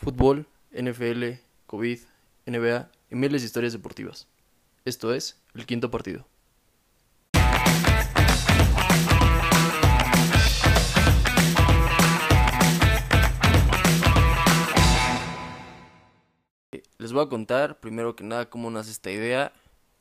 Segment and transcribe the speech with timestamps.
[0.00, 1.24] fútbol, NFL,
[1.66, 1.98] COVID,
[2.46, 4.28] NBA y miles de historias deportivas.
[4.86, 6.26] Esto es el quinto partido.
[16.96, 19.52] Les voy a contar primero que nada cómo nace esta idea,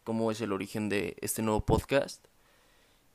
[0.05, 2.25] cómo es el origen de este nuevo podcast.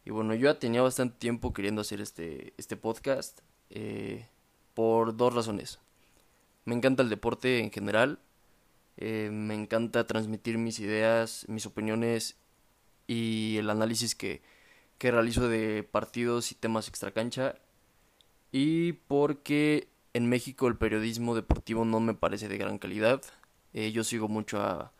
[0.04, 3.40] Y bueno, yo ya tenía bastante tiempo queriendo hacer este, este podcast
[3.70, 4.28] eh,
[4.74, 5.78] por dos razones.
[6.64, 8.20] Me encanta el deporte en general,
[8.96, 12.36] eh, me encanta transmitir mis ideas, mis opiniones
[13.06, 14.42] y el análisis que,
[14.98, 17.56] que realizo de partidos y temas extracancha.
[18.52, 23.20] Y porque en México el periodismo deportivo no me parece de gran calidad.
[23.72, 24.92] Eh, yo sigo mucho a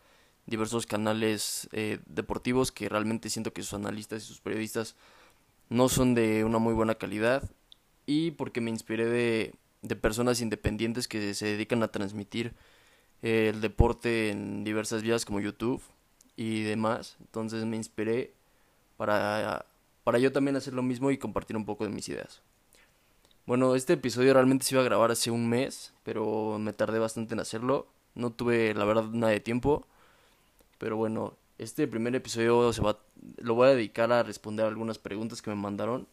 [0.45, 4.95] diversos canales eh, deportivos que realmente siento que sus analistas y sus periodistas
[5.69, 7.49] no son de una muy buena calidad.
[8.05, 9.55] Y porque me inspiré de,
[9.87, 12.53] de personas independientes que se dedican a transmitir
[13.21, 15.81] eh, el deporte en diversas vías como YouTube
[16.35, 17.17] y demás.
[17.19, 18.33] Entonces me inspiré
[18.97, 19.65] para,
[20.03, 22.41] para yo también hacer lo mismo y compartir un poco de mis ideas.
[23.45, 27.35] Bueno, este episodio realmente se iba a grabar hace un mes, pero me tardé bastante
[27.35, 27.87] en hacerlo.
[28.15, 29.85] No tuve, la verdad, nada de tiempo.
[30.79, 32.99] Pero bueno, este primer episodio se va,
[33.37, 36.07] lo voy a dedicar a responder algunas preguntas que me mandaron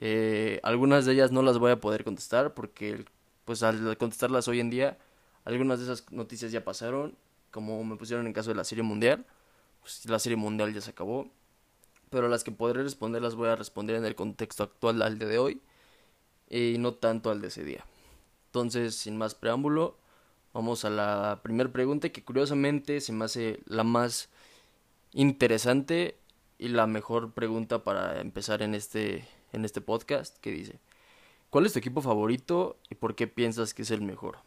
[0.00, 3.04] eh, algunas de ellas no las voy a poder contestar porque
[3.44, 4.98] pues al contestarlas hoy en día,
[5.44, 7.16] algunas de esas noticias ya pasaron,
[7.50, 9.24] como me pusieron en caso de la Serie Mundial,
[9.80, 11.30] pues la Serie Mundial ya se acabó,
[12.10, 15.38] pero las que podré responder las voy a responder en el contexto actual al de
[15.38, 15.62] hoy
[16.50, 17.84] y no tanto al de ese día.
[18.46, 19.96] Entonces, sin más preámbulo,
[20.52, 24.28] vamos a la primera pregunta que curiosamente se me hace la más
[25.12, 26.18] interesante
[26.58, 30.78] y la mejor pregunta para empezar en este en este podcast que dice,
[31.50, 34.38] ¿cuál es tu equipo favorito y por qué piensas que es el mejor?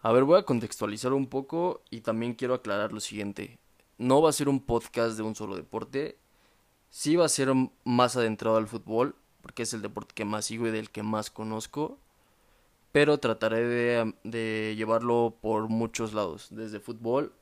[0.00, 3.58] A ver, voy a contextualizar un poco y también quiero aclarar lo siguiente.
[3.98, 6.16] No va a ser un podcast de un solo deporte,
[6.88, 7.52] sí va a ser
[7.84, 11.30] más adentrado al fútbol, porque es el deporte que más sigo y del que más
[11.30, 11.98] conozco,
[12.92, 13.66] pero trataré
[14.22, 17.32] de, llevarlo por muchos lados, desde fútbol,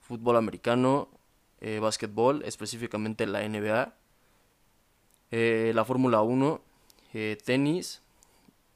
[0.00, 1.08] fútbol americano,
[1.60, 3.94] eh, básquetbol, específicamente la NBA,
[5.30, 6.60] eh, la Fórmula 1,
[7.14, 8.02] eh, tenis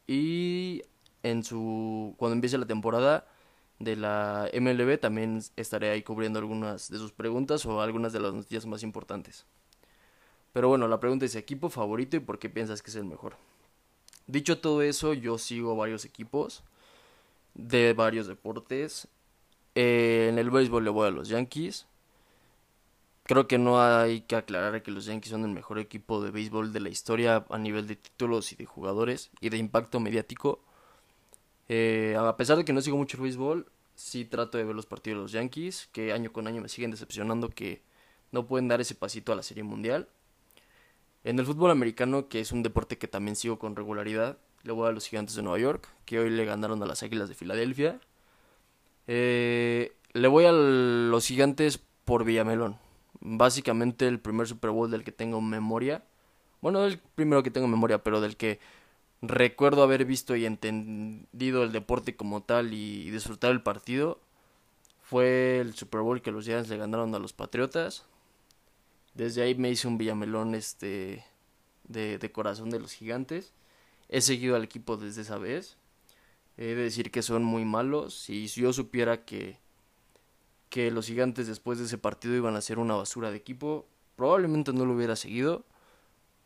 [0.06, 0.82] y
[1.22, 3.26] en su cuando empiece la temporada
[3.78, 8.34] de la MLB también estaré ahí cubriendo algunas de sus preguntas o algunas de las
[8.34, 9.46] noticias más importantes.
[10.52, 13.36] Pero bueno, la pregunta es equipo favorito y por qué piensas que es el mejor.
[14.26, 16.62] Dicho todo eso, yo sigo varios equipos
[17.54, 19.08] de varios deportes.
[19.74, 21.86] Eh, en el béisbol le voy a los Yankees.
[23.24, 26.72] Creo que no hay que aclarar que los Yankees son el mejor equipo de béisbol
[26.72, 30.64] de la historia a nivel de títulos y de jugadores y de impacto mediático.
[31.68, 34.86] Eh, a pesar de que no sigo mucho el béisbol, sí trato de ver los
[34.86, 37.82] partidos de los Yankees, que año con año me siguen decepcionando que
[38.32, 40.08] no pueden dar ese pasito a la Serie Mundial.
[41.22, 44.88] En el fútbol americano, que es un deporte que también sigo con regularidad, le voy
[44.88, 48.00] a los Gigantes de Nueva York, que hoy le ganaron a las Águilas de Filadelfia.
[49.06, 52.89] Eh, le voy a los Gigantes por Villamelón
[53.20, 56.04] básicamente el primer Super Bowl del que tengo memoria.
[56.60, 58.58] Bueno, el primero que tengo memoria, pero del que
[59.22, 64.18] recuerdo haber visto y entendido el deporte como tal y disfrutar el partido
[65.02, 68.06] fue el Super Bowl que los Giants le ganaron a los Patriotas.
[69.14, 71.24] Desde ahí me hice un villamelón este
[71.84, 73.52] de, de corazón de los gigantes.
[74.08, 75.76] He seguido al equipo desde esa vez.
[76.56, 78.14] He de decir que son muy malos.
[78.14, 79.58] Si yo supiera que
[80.70, 83.86] que los gigantes después de ese partido iban a ser una basura de equipo.
[84.16, 85.64] Probablemente no lo hubiera seguido,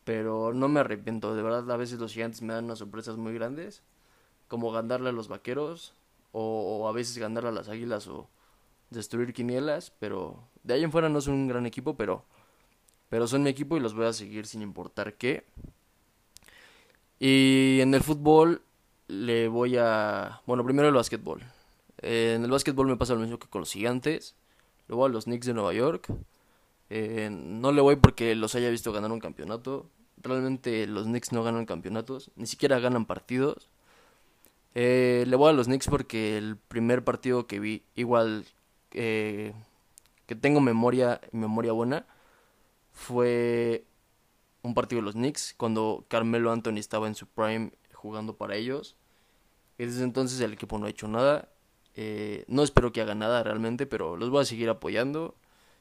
[0.04, 1.36] pero no me arrepiento.
[1.36, 3.82] De verdad, a veces los gigantes me dan unas sorpresas muy grandes,
[4.48, 5.94] como ganarle a los vaqueros,
[6.32, 8.28] o, a veces ganarle a las águilas, o
[8.90, 12.24] destruir quinielas, pero de ahí en fuera no son un gran equipo, pero,
[13.10, 15.44] pero son mi equipo y los voy a seguir sin importar qué.
[17.18, 18.62] Y en el fútbol
[19.08, 20.41] le voy a...
[20.46, 21.42] Bueno, primero el básquetbol
[22.04, 24.36] en el básquetbol me pasa lo mismo que con los gigantes.
[24.89, 26.09] Luego a los Knicks de Nueva York.
[26.91, 29.91] Eh, no le voy porque los haya visto ganar un campeonato.
[30.22, 32.30] Realmente los Knicks no ganan campeonatos.
[32.36, 33.71] Ni siquiera ganan partidos.
[34.74, 38.45] Eh, le voy a los Knicks porque el primer partido que vi, igual
[38.92, 39.54] eh,
[40.27, 42.06] que tengo memoria, memoria buena,
[42.92, 43.84] fue
[44.62, 48.97] un partido de los Knicks cuando Carmelo Anthony estaba en su prime jugando para ellos.
[49.78, 51.48] Y desde entonces el equipo no ha hecho nada.
[51.96, 55.34] Eh, no espero que haga nada realmente, pero los voy a seguir apoyando.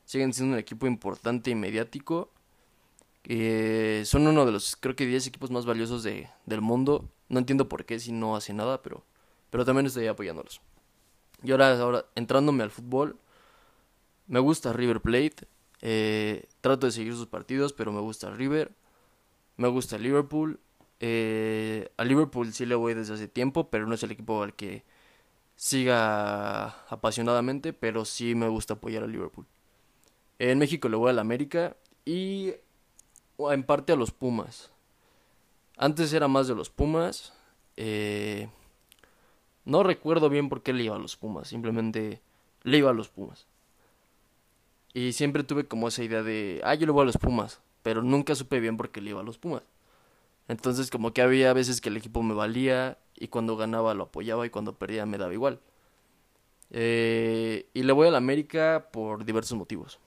[0.05, 2.29] Siguen siendo un equipo importante y mediático.
[3.25, 7.09] Eh, son uno de los, creo que 10 equipos más valiosos de, del mundo.
[7.29, 9.03] No entiendo por qué si no hace nada, pero,
[9.49, 10.61] pero también estoy apoyándolos.
[11.43, 13.17] Y ahora, ahora entrándome al fútbol,
[14.27, 15.47] me gusta River Plate.
[15.81, 18.71] Eh, trato de seguir sus partidos, pero me gusta River.
[19.57, 20.59] Me gusta Liverpool.
[20.99, 24.53] Eh, a Liverpool sí le voy desde hace tiempo, pero no es el equipo al
[24.53, 24.83] que
[25.63, 29.45] siga apasionadamente, pero sí me gusta apoyar a Liverpool.
[30.37, 32.51] En México le voy a la América y
[33.39, 34.71] en parte a los Pumas.
[35.77, 37.31] Antes era más de los Pumas.
[37.77, 38.49] Eh,
[39.63, 42.21] no recuerdo bien por qué le iba a los Pumas, simplemente
[42.63, 43.47] le iba a los Pumas.
[44.93, 48.03] Y siempre tuve como esa idea de, ah, yo le voy a los Pumas, pero
[48.03, 49.63] nunca supe bien por qué le iba a los Pumas.
[50.47, 54.45] Entonces como que había veces que el equipo me valía y cuando ganaba lo apoyaba
[54.45, 55.59] y cuando perdía me daba igual.
[56.71, 59.99] Eh, y le voy a la América por diversos motivos.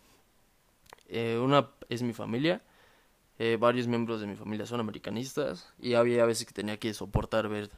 [1.08, 2.62] Eh, una es mi familia.
[3.38, 7.48] Eh, varios miembros de mi familia son americanistas y había veces que tenía que soportar
[7.48, 7.70] ver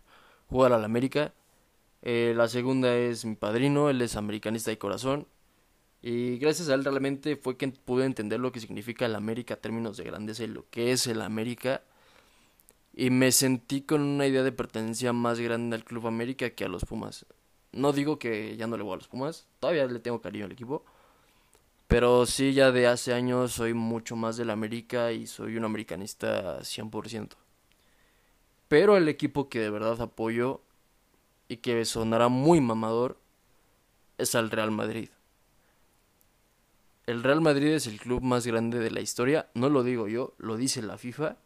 [0.48, 1.34] jugar a la América.
[2.02, 5.26] la segunda es mi padrino, él es americanista de corazón
[6.00, 9.56] y gracias a él realmente fue que pude entender lo que significa el América a
[9.58, 11.82] términos de grandeza y lo que es el América
[12.98, 16.68] y me sentí con una idea de pertenencia más grande al Club América que a
[16.68, 17.26] los Pumas.
[17.70, 20.50] No digo que ya no le voy a los Pumas, todavía le tengo cariño al
[20.50, 20.84] equipo,
[21.86, 26.58] pero sí ya de hace años soy mucho más del América y soy un americanista
[26.58, 27.36] 100%.
[28.66, 30.60] Pero el equipo que de verdad apoyo
[31.46, 33.16] y que sonará muy mamador
[34.18, 35.10] es al Real Madrid.
[37.06, 40.34] El Real Madrid es el club más grande de la historia, no lo digo yo,
[40.38, 41.36] lo dice la FIFA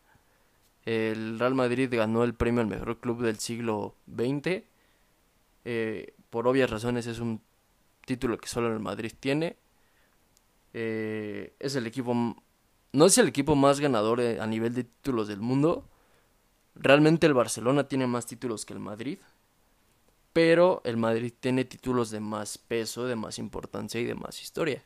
[0.84, 4.64] el Real Madrid ganó el premio al mejor club del siglo XX.
[5.64, 7.40] Eh, por obvias razones es un
[8.04, 9.56] título que solo el Madrid tiene.
[10.74, 12.14] Eh, es el equipo,
[12.92, 15.88] no es el equipo más ganador eh, a nivel de títulos del mundo.
[16.74, 19.18] Realmente el Barcelona tiene más títulos que el Madrid.
[20.32, 24.82] Pero el Madrid tiene títulos de más peso, de más importancia y de más historia.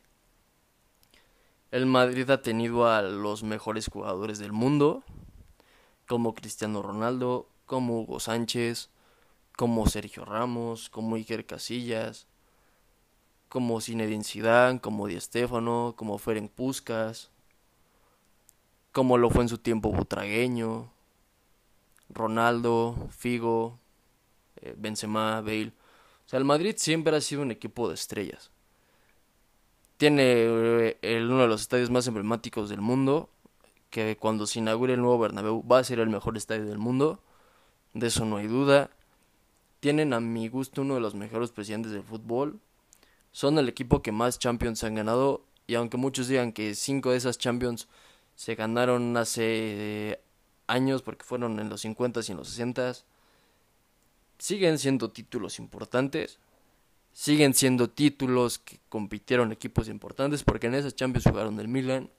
[1.71, 5.03] El Madrid ha tenido a los mejores jugadores del mundo,
[6.07, 8.89] como Cristiano Ronaldo, como Hugo Sánchez,
[9.55, 12.27] como Sergio Ramos, como Iker Casillas,
[13.49, 17.31] como Zinedine Zidane, como Di Stéfano, como Ferenc Puskas,
[18.91, 20.91] como lo fue en su tiempo Butragueño,
[22.09, 23.79] Ronaldo, Figo,
[24.61, 25.73] eh, Benzema, Bale.
[26.25, 28.51] O sea, el Madrid siempre ha sido un equipo de estrellas.
[29.97, 30.23] Tiene
[31.01, 33.29] eh, uno de los estadios más emblemáticos del mundo,
[34.05, 37.19] que cuando se inaugure el nuevo Bernabéu va a ser el mejor estadio del mundo,
[37.95, 38.91] de eso no hay duda.
[39.79, 42.59] Tienen a mi gusto uno de los mejores presidentes del fútbol.
[43.31, 47.17] Son el equipo que más Champions han ganado y aunque muchos digan que cinco de
[47.17, 47.87] esas Champions
[48.35, 50.21] se ganaron hace
[50.67, 52.93] años porque fueron en los 50 y en los 60
[54.37, 56.37] siguen siendo títulos importantes.
[57.13, 62.11] Siguen siendo títulos que compitieron equipos importantes porque en esas Champions jugaron el Milan,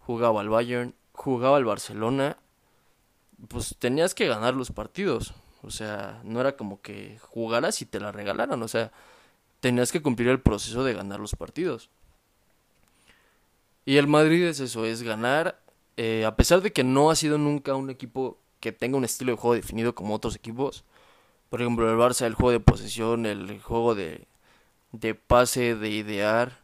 [0.00, 2.36] jugaba el Bayern, jugaba el Barcelona,
[3.48, 5.34] pues tenías que ganar los partidos.
[5.62, 8.62] O sea, no era como que jugaras y te la regalaran.
[8.62, 8.92] O sea,
[9.60, 11.90] tenías que cumplir el proceso de ganar los partidos.
[13.84, 15.60] Y el Madrid es eso, es ganar.
[15.96, 19.32] Eh, a pesar de que no ha sido nunca un equipo que tenga un estilo
[19.32, 20.84] de juego definido como otros equipos.
[21.50, 24.26] Por ejemplo, el Barça, el juego de posesión, el juego de,
[24.92, 26.61] de pase, de idear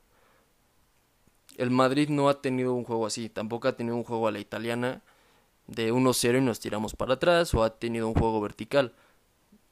[1.59, 4.39] el Madrid no ha tenido un juego así, tampoco ha tenido un juego a la
[4.39, 5.03] italiana
[5.67, 8.95] de 1-0 y nos tiramos para atrás o ha tenido un juego vertical.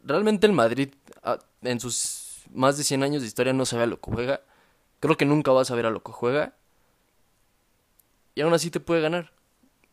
[0.05, 0.91] Realmente el Madrid
[1.23, 4.41] ah, en sus más de 100 años de historia no sabe a lo que juega.
[5.01, 6.55] Creo que nunca va a saber a lo que juega.
[8.35, 9.33] Y aún así te puede ganar.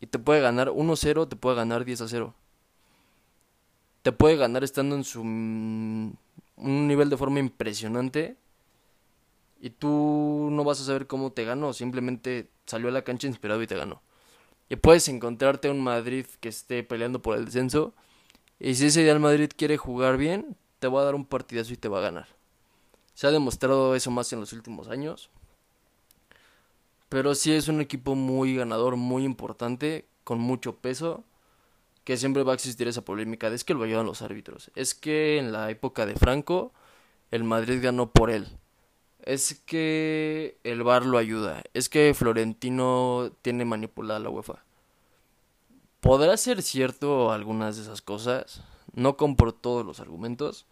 [0.01, 2.33] Y te puede ganar 1-0, te puede ganar 10-0.
[4.01, 6.13] Te puede ganar estando en su mm,
[6.57, 8.35] un nivel de forma impresionante
[9.63, 13.62] y tú no vas a saber cómo te ganó, simplemente salió a la cancha inspirado
[13.62, 14.01] y te ganó.
[14.67, 17.93] Y puedes encontrarte un Madrid que esté peleando por el descenso
[18.60, 21.77] y si ese el Madrid quiere jugar bien, te va a dar un partidazo y
[21.77, 22.27] te va a ganar.
[23.13, 25.29] Se ha demostrado eso más en los últimos años.
[27.08, 31.24] Pero sí es un equipo muy ganador, muy importante, con mucho peso,
[32.03, 34.72] que siempre va a existir esa polémica de es que lo ayudan los árbitros.
[34.75, 36.74] Es que en la época de Franco,
[37.32, 38.58] el Madrid ganó por él
[39.25, 41.63] es que el VAR lo ayuda.
[41.74, 44.63] Es que Florentino tiene manipulada la UEFA.
[46.00, 48.62] Podrá ser cierto algunas de esas cosas.
[48.94, 50.65] No compro todos los argumentos.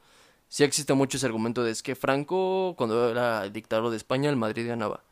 [0.47, 4.35] Sí existe mucho ese argumento de es que Franco, cuando era dictador de España, el
[4.35, 5.03] Madrid ganaba.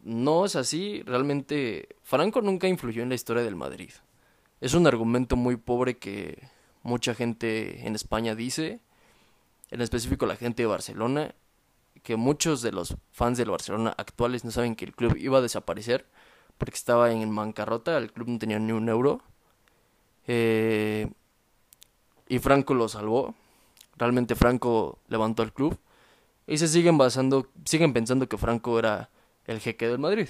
[0.00, 1.02] No es así.
[1.04, 3.90] Realmente, Franco nunca influyó en la historia del Madrid.
[4.60, 6.48] Es un argumento muy pobre que
[6.82, 8.80] mucha gente en España dice
[9.70, 11.34] en específico la gente de Barcelona,
[12.02, 15.42] que muchos de los fans del Barcelona actuales no saben que el club iba a
[15.42, 16.06] desaparecer
[16.60, 19.22] porque estaba en bancarrota, el club no tenía ni un euro.
[20.26, 21.10] Eh,
[22.28, 23.34] y Franco lo salvó.
[23.96, 25.78] Realmente Franco levantó al club.
[26.46, 29.08] Y se siguen basando, siguen pensando que Franco era
[29.46, 30.28] el jeque del Madrid.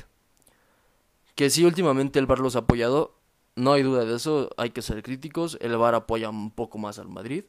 [1.35, 3.17] Que sí, últimamente el VAR los ha apoyado,
[3.57, 5.59] no hay duda de eso, hay que ser críticos.
[5.61, 7.45] El VAR apoya un poco más al Madrid.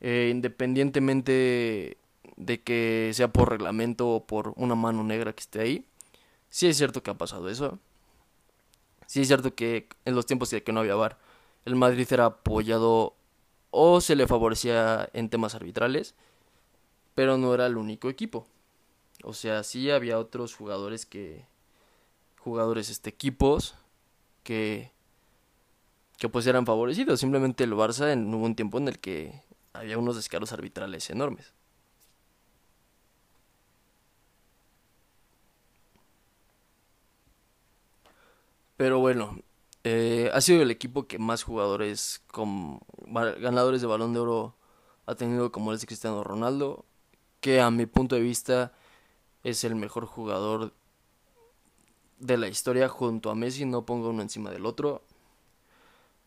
[0.00, 1.96] Eh, independientemente
[2.36, 5.86] de que sea por reglamento o por una mano negra que esté ahí.
[6.50, 7.78] Sí es cierto que ha pasado eso.
[9.06, 11.18] Sí es cierto que en los tiempos de que no había VAR,
[11.64, 13.14] el Madrid era apoyado
[13.70, 16.14] o se le favorecía en temas arbitrales,
[17.14, 18.46] pero no era el único equipo.
[19.22, 21.46] O sea, sí había otros jugadores que
[22.38, 23.74] jugadores este equipos
[24.42, 24.92] que
[26.18, 27.20] que pues eran favorecidos.
[27.20, 31.53] Simplemente el Barça en, un tiempo en el que había unos descaros arbitrales enormes.
[38.84, 39.38] Pero bueno,
[39.82, 42.80] eh, ha sido el equipo que más jugadores con
[43.40, 44.56] ganadores de balón de oro
[45.06, 46.84] ha tenido como el Cristiano Ronaldo,
[47.40, 48.74] que a mi punto de vista
[49.42, 50.74] es el mejor jugador
[52.18, 55.00] de la historia junto a Messi, no pongo uno encima del otro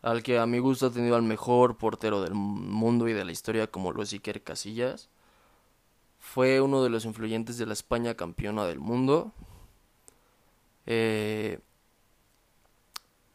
[0.01, 3.31] al que a mi gusto ha tenido al mejor portero del mundo y de la
[3.31, 5.09] historia como lo es Iker Casillas.
[6.17, 9.31] Fue uno de los influyentes de la España campeona del mundo.
[10.87, 11.59] Eh,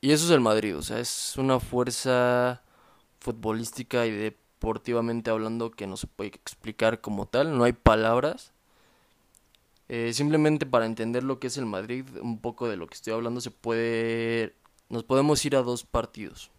[0.03, 2.63] y eso es el Madrid, o sea, es una fuerza
[3.21, 8.53] futbolística y deportivamente hablando que no se puede explicar como tal, no hay palabras.
[9.89, 13.13] Eh, simplemente para entender lo que es el Madrid, un poco de lo que estoy
[13.13, 14.55] hablando, se puede
[14.93, 16.51] nos podemos ir a dos partidos.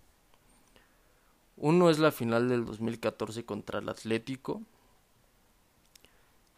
[1.56, 4.64] Uno es la final del 2014 contra el Atlético,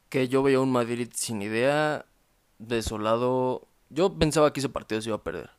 [0.09, 2.05] que yo veía un Madrid sin idea,
[2.59, 3.67] desolado.
[3.89, 5.49] Yo pensaba que ese partido se iba a perder.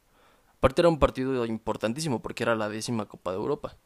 [0.58, 3.76] Aparte era un partido importantísimo porque era la décima Copa de Europa.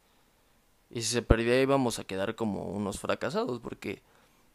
[0.89, 4.01] Y si se perdía íbamos a quedar como unos fracasados porque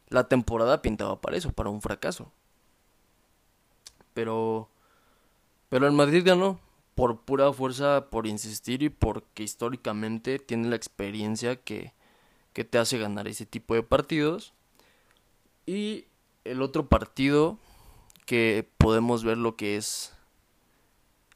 [0.08, 2.30] la temporada pintaba para eso, para un fracaso.
[4.14, 4.68] Pero
[5.68, 6.60] pero el Madrid ganó
[6.94, 11.92] por pura fuerza, por insistir y porque históricamente tiene la experiencia que,
[12.52, 14.54] que te hace ganar ese tipo de partidos.
[15.66, 16.06] Y
[16.44, 17.58] el otro partido
[18.24, 20.15] que podemos ver lo que es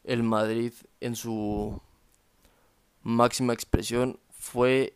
[0.05, 1.81] el Madrid en su
[3.03, 4.95] máxima expresión fue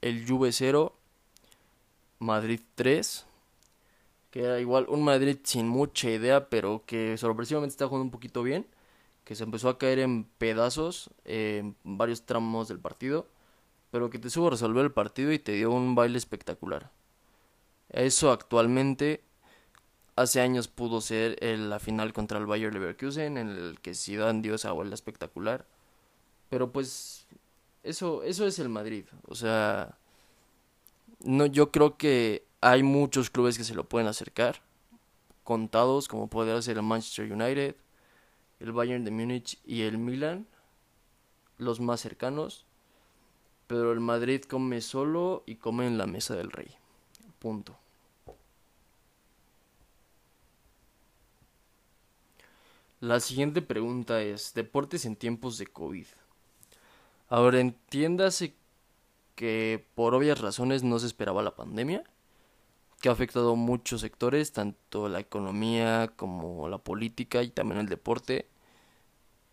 [0.00, 0.94] el Juve 0,
[2.18, 3.26] Madrid 3,
[4.30, 8.42] que era igual un Madrid sin mucha idea, pero que sorpresivamente está jugando un poquito
[8.42, 8.66] bien
[9.24, 13.26] que se empezó a caer en pedazos en varios tramos del partido,
[13.90, 16.90] pero que te supo resolver el partido y te dio un baile espectacular.
[17.88, 19.23] Eso actualmente
[20.16, 24.54] hace años pudo ser la final contra el Bayer Leverkusen en el que Zidane dio
[24.54, 25.66] esa vuelta espectacular.
[26.50, 27.26] Pero pues
[27.82, 29.98] eso eso es el Madrid, o sea,
[31.20, 34.62] no yo creo que hay muchos clubes que se lo pueden acercar,
[35.42, 37.76] contados como puede ser el Manchester United,
[38.60, 40.46] el Bayern de Múnich y el Milan,
[41.58, 42.66] los más cercanos.
[43.66, 46.76] Pero el Madrid come solo y come en la mesa del rey.
[47.38, 47.78] Punto.
[53.04, 56.06] La siguiente pregunta es, deportes en tiempos de COVID.
[57.28, 58.54] Ahora entiéndase
[59.34, 62.02] que por obvias razones no se esperaba la pandemia,
[63.02, 68.48] que ha afectado muchos sectores, tanto la economía como la política y también el deporte.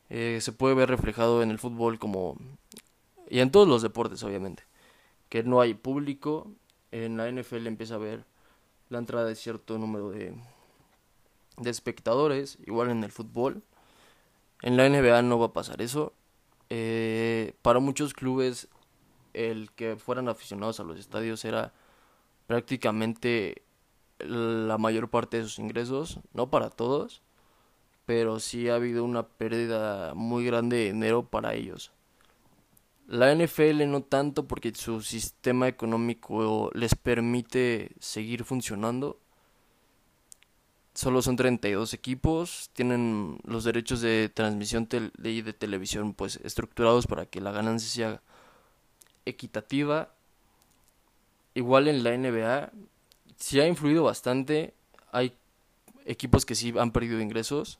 [0.09, 2.37] Eh, se puede ver reflejado en el fútbol como...
[3.29, 4.63] y en todos los deportes obviamente.
[5.27, 6.47] Que no hay público.
[6.91, 8.23] En la NFL empieza a ver
[8.87, 10.33] la entrada de cierto número de,
[11.57, 13.63] de espectadores, igual en el fútbol.
[14.61, 16.13] En la NBA no va a pasar eso.
[16.69, 18.69] Eh, para muchos clubes
[19.33, 21.73] el que fueran aficionados a los estadios era
[22.47, 23.63] prácticamente
[24.19, 27.21] la mayor parte de sus ingresos, no para todos,
[28.05, 31.91] pero sí ha habido una pérdida muy grande de dinero para ellos.
[33.07, 39.19] La NFL no tanto porque su sistema económico les permite seguir funcionando.
[40.93, 47.25] Solo son 32 equipos, tienen los derechos de transmisión de, de televisión pues estructurados para
[47.25, 48.21] que la ganancia sea
[49.25, 50.09] equitativa.
[51.53, 52.71] Igual en la NBA
[53.37, 54.73] sí ha influido bastante,
[55.11, 55.33] hay
[56.05, 57.79] equipos que sí han perdido ingresos,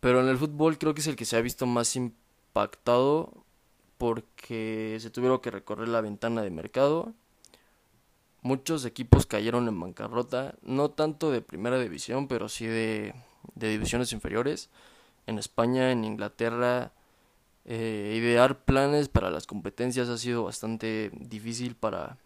[0.00, 3.32] pero en el fútbol creo que es el que se ha visto más impactado
[3.98, 7.12] porque se tuvieron que recorrer la ventana de mercado.
[8.42, 13.14] Muchos equipos cayeron en bancarrota, no tanto de primera división, pero sí de,
[13.54, 14.70] divisiones inferiores.
[15.26, 16.92] En España, en Inglaterra,
[17.64, 22.16] eh, idear planes para las competencias ha sido bastante difícil para,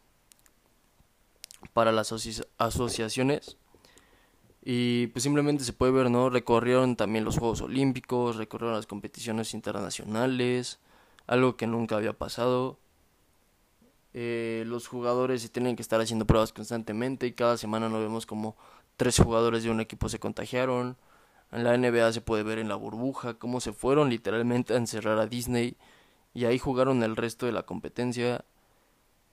[1.73, 2.12] para las
[2.59, 3.56] asociaciones.
[4.66, 6.30] Y pues simplemente se puede ver, ¿no?
[6.30, 10.78] Recorrieron también los Juegos Olímpicos, recorrieron las competiciones internacionales,
[11.26, 12.78] algo que nunca había pasado.
[14.14, 18.56] Eh, los jugadores tienen que estar haciendo pruebas constantemente y cada semana nos vemos como
[18.97, 20.97] tres jugadores de un equipo se contagiaron.
[21.52, 25.18] En la NBA se puede ver en la burbuja cómo se fueron literalmente a encerrar
[25.18, 25.76] a Disney
[26.33, 28.44] y ahí jugaron el resto de la competencia.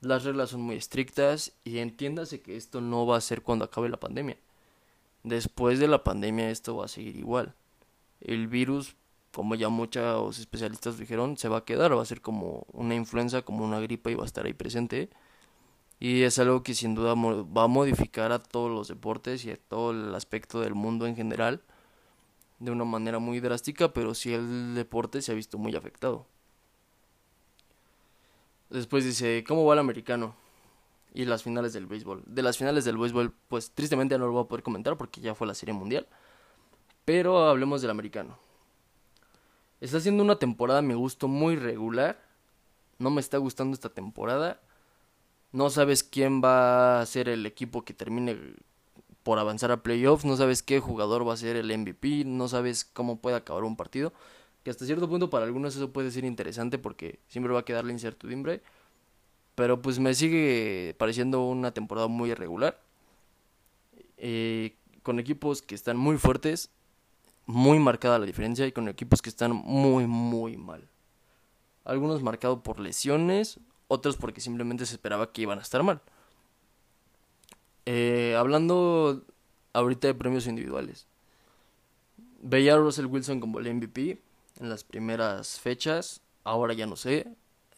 [0.02, 3.90] Las reglas son muy estrictas y entiéndase que esto no va a ser cuando acabe
[3.90, 4.38] la pandemia
[5.24, 7.54] después de la pandemia esto va a seguir igual.
[8.20, 8.96] El virus,
[9.34, 13.42] como ya muchos especialistas dijeron, se va a quedar, va a ser como una influenza,
[13.44, 15.10] como una gripa y va a estar ahí presente.
[16.00, 19.58] Y es algo que sin duda va a modificar a todos los deportes y a
[19.58, 21.62] todo el aspecto del mundo en general
[22.60, 26.26] de una manera muy drástica, pero sí el deporte se ha visto muy afectado.
[28.70, 30.36] Después dice, ¿cómo va el americano?
[31.14, 32.24] y las finales del béisbol.
[32.26, 35.36] De las finales del béisbol, pues tristemente no lo voy a poder comentar porque ya
[35.36, 36.08] fue la serie mundial.
[37.06, 38.38] Pero hablemos del americano.
[39.82, 42.24] Está siendo una temporada a mi gusto muy regular.
[43.00, 44.62] No me está gustando esta temporada.
[45.52, 48.38] No sabes quién va a ser el equipo que termine
[49.24, 50.24] por avanzar a playoffs.
[50.24, 52.24] No sabes qué jugador va a ser el MVP.
[52.26, 54.14] No sabes cómo puede acabar un partido.
[54.64, 57.84] Que hasta cierto punto para algunos eso puede ser interesante porque siempre va a quedar
[57.84, 58.62] la incertidumbre
[59.56, 62.82] pero pues me sigue pareciendo una temporada muy irregular.
[64.18, 66.72] Eh, con equipos que están muy fuertes,
[67.52, 70.88] muy marcada la diferencia, y con equipos que están muy, muy mal.
[71.84, 76.02] Algunos marcados por lesiones, otros porque simplemente se esperaba que iban a estar mal.
[77.86, 79.26] Eh, hablando
[79.74, 81.08] ahorita de premios individuales.
[82.42, 84.22] Veía a Russell Wilson como el MVP
[84.60, 86.22] en las primeras fechas.
[86.44, 87.28] Ahora ya no sé.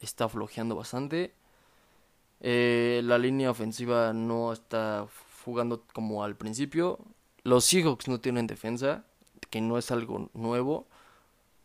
[0.01, 1.33] Está flojeando bastante.
[2.41, 5.07] Eh, la línea ofensiva no está
[5.43, 6.99] jugando como al principio.
[7.43, 9.05] Los Seahawks no tienen defensa,
[9.53, 10.87] que no es algo nuevo.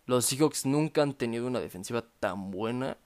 [0.04, 2.98] Los Seahawks nunca han tenido una defensiva tan buena.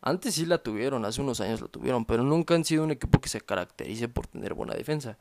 [0.00, 3.20] Antes sí la tuvieron, hace unos años la tuvieron, pero nunca han sido un equipo
[3.20, 5.18] que se caracterice por tener buena defensa.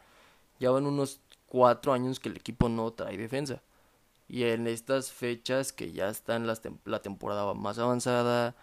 [0.59, 3.63] Ya van unos cuatro años que el equipo no trae defensa.
[4.27, 8.55] Y en estas fechas que ya están la temporada más avanzada,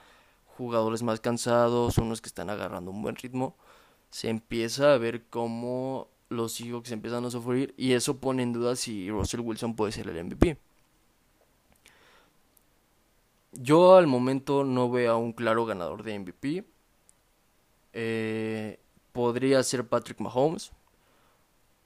[0.57, 3.57] jugadores más cansados, unos que están agarrando un buen ritmo,
[4.11, 8.77] se empieza a ver cómo los Seahawks empiezan a sufrir y eso pone en duda
[8.77, 10.59] si Russell Wilson puede ser el MVP.
[13.53, 16.65] Yo al momento no veo a un claro ganador de MVP.
[17.95, 18.79] Eh,
[19.13, 20.73] podría ser Patrick Mahomes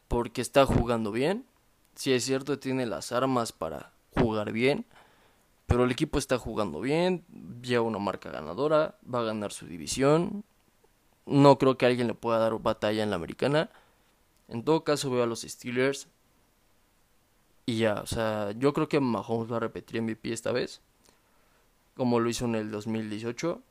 [0.08, 1.46] porque está jugando bien.
[1.94, 4.86] Si es cierto, tiene las armas para jugar bien.
[5.66, 7.24] Pero el equipo está jugando bien,
[7.62, 10.44] lleva una marca ganadora, va a ganar su división.
[11.24, 13.70] No creo que alguien le pueda dar batalla en la americana.
[14.48, 16.08] En todo caso veo a los Steelers.
[17.66, 20.80] Y ya, o sea, yo creo que Mahomes va a repetir MVP esta vez.
[21.94, 23.62] Como lo hizo en el 2018.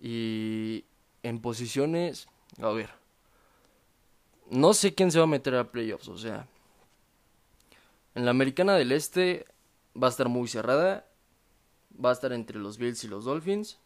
[0.00, 0.84] Y
[1.22, 2.28] en posiciones,
[2.60, 2.90] a ver.
[4.50, 6.46] No sé quién se va a meter a playoffs, o sea.
[8.14, 9.46] En la americana del este
[10.00, 11.06] va a estar muy cerrada.
[12.04, 13.78] Va a estar entre los Bills y los Dolphins.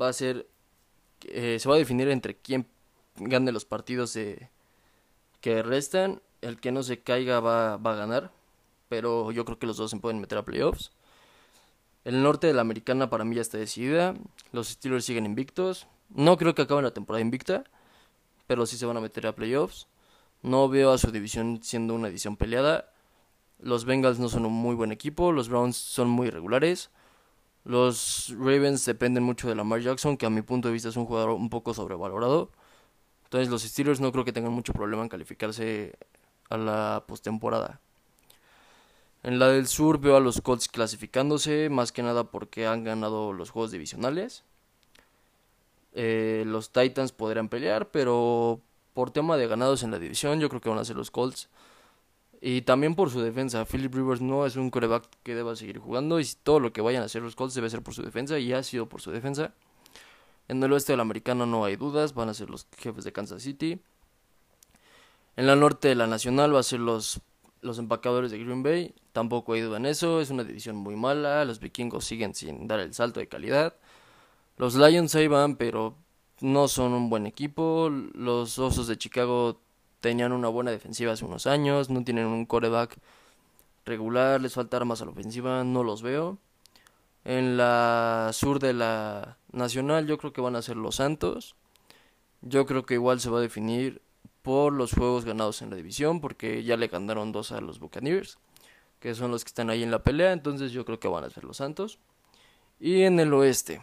[0.00, 0.46] Va a ser.
[1.24, 2.66] Eh, se va a definir entre quién
[3.16, 4.14] gane los partidos
[5.40, 6.22] que restan.
[6.42, 8.32] El que no se caiga va, va a ganar.
[8.88, 10.92] Pero yo creo que los dos se pueden meter a playoffs.
[12.04, 14.14] El norte de la americana para mí ya está decidida.
[14.52, 15.86] Los Steelers siguen invictos.
[16.08, 17.64] No creo que acaben la temporada invicta.
[18.46, 19.88] Pero sí se van a meter a playoffs.
[20.42, 22.92] No veo a su división siendo una edición peleada.
[23.58, 26.90] Los Bengals no son un muy buen equipo, los Browns son muy irregulares.
[27.64, 31.06] Los Ravens dependen mucho de Lamar Jackson, que a mi punto de vista es un
[31.06, 32.50] jugador un poco sobrevalorado.
[33.26, 35.94] Entonces los Steelers no creo que tengan mucho problema en calificarse
[36.48, 37.80] a la postemporada.
[39.22, 43.32] En la del sur veo a los Colts clasificándose, más que nada porque han ganado
[43.32, 44.44] los juegos divisionales.
[45.94, 48.60] Eh, los Titans podrían pelear, pero
[48.94, 51.48] por tema de ganados en la división, yo creo que van a ser los Colts.
[52.40, 53.64] Y también por su defensa.
[53.64, 56.20] Philip Rivers no es un coreback que deba seguir jugando.
[56.20, 58.38] Y todo lo que vayan a hacer los Colts debe ser por su defensa.
[58.38, 59.52] Y ha sido por su defensa.
[60.48, 62.14] En el oeste del americano no hay dudas.
[62.14, 63.80] Van a ser los jefes de Kansas City.
[65.36, 67.20] En la norte de la nacional va a ser los,
[67.60, 68.94] los empacadores de Green Bay.
[69.12, 70.20] Tampoco hay duda en eso.
[70.20, 71.44] Es una división muy mala.
[71.44, 73.74] Los vikingos siguen sin dar el salto de calidad.
[74.56, 75.96] Los Lions ahí van, pero
[76.40, 77.90] no son un buen equipo.
[77.90, 79.60] Los Osos de Chicago
[80.00, 82.96] tenían una buena defensiva hace unos años, no tienen un coreback
[83.84, 86.38] regular, les falta armas a la ofensiva, no los veo.
[87.28, 91.56] En la sur de la Nacional yo creo que van a ser los Santos.
[92.40, 94.00] Yo creo que igual se va a definir
[94.42, 98.38] por los juegos ganados en la división, porque ya le ganaron dos a los Buccaneers,
[99.00, 101.30] que son los que están ahí en la pelea, entonces yo creo que van a
[101.30, 101.98] ser los Santos.
[102.78, 103.82] Y en el oeste,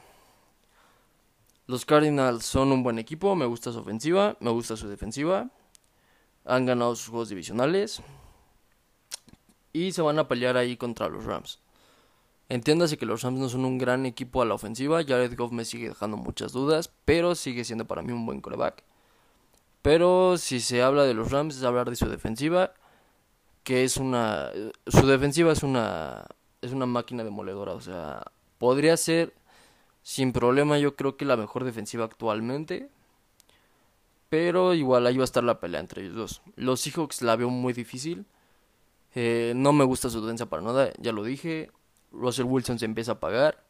[1.68, 5.50] los Cardinals son un buen equipo, me gusta su ofensiva, me gusta su defensiva,
[6.46, 8.02] han ganado sus juegos divisionales
[9.74, 11.60] y se van a pelear ahí contra los Rams.
[12.54, 15.04] Entiéndase que los Rams no son un gran equipo a la ofensiva.
[15.04, 18.84] Jared Goff me sigue dejando muchas dudas, pero sigue siendo para mí un buen coreback.
[19.82, 22.76] Pero si se habla de los Rams, es hablar de su defensiva,
[23.64, 24.52] que es una.
[24.86, 26.28] Su defensiva es una.
[26.62, 27.74] Es una máquina demoledora.
[27.74, 28.24] O sea,
[28.60, 29.34] podría ser
[30.04, 32.88] sin problema, yo creo que la mejor defensiva actualmente.
[34.30, 36.42] Pero igual ahí va a estar la pelea entre ellos dos.
[36.56, 38.28] Los Seahawks la veo muy difícil.
[39.16, 41.72] Eh, no me gusta su defensa para nada, ya lo dije.
[42.14, 43.64] Russell Wilson se empieza a pagar.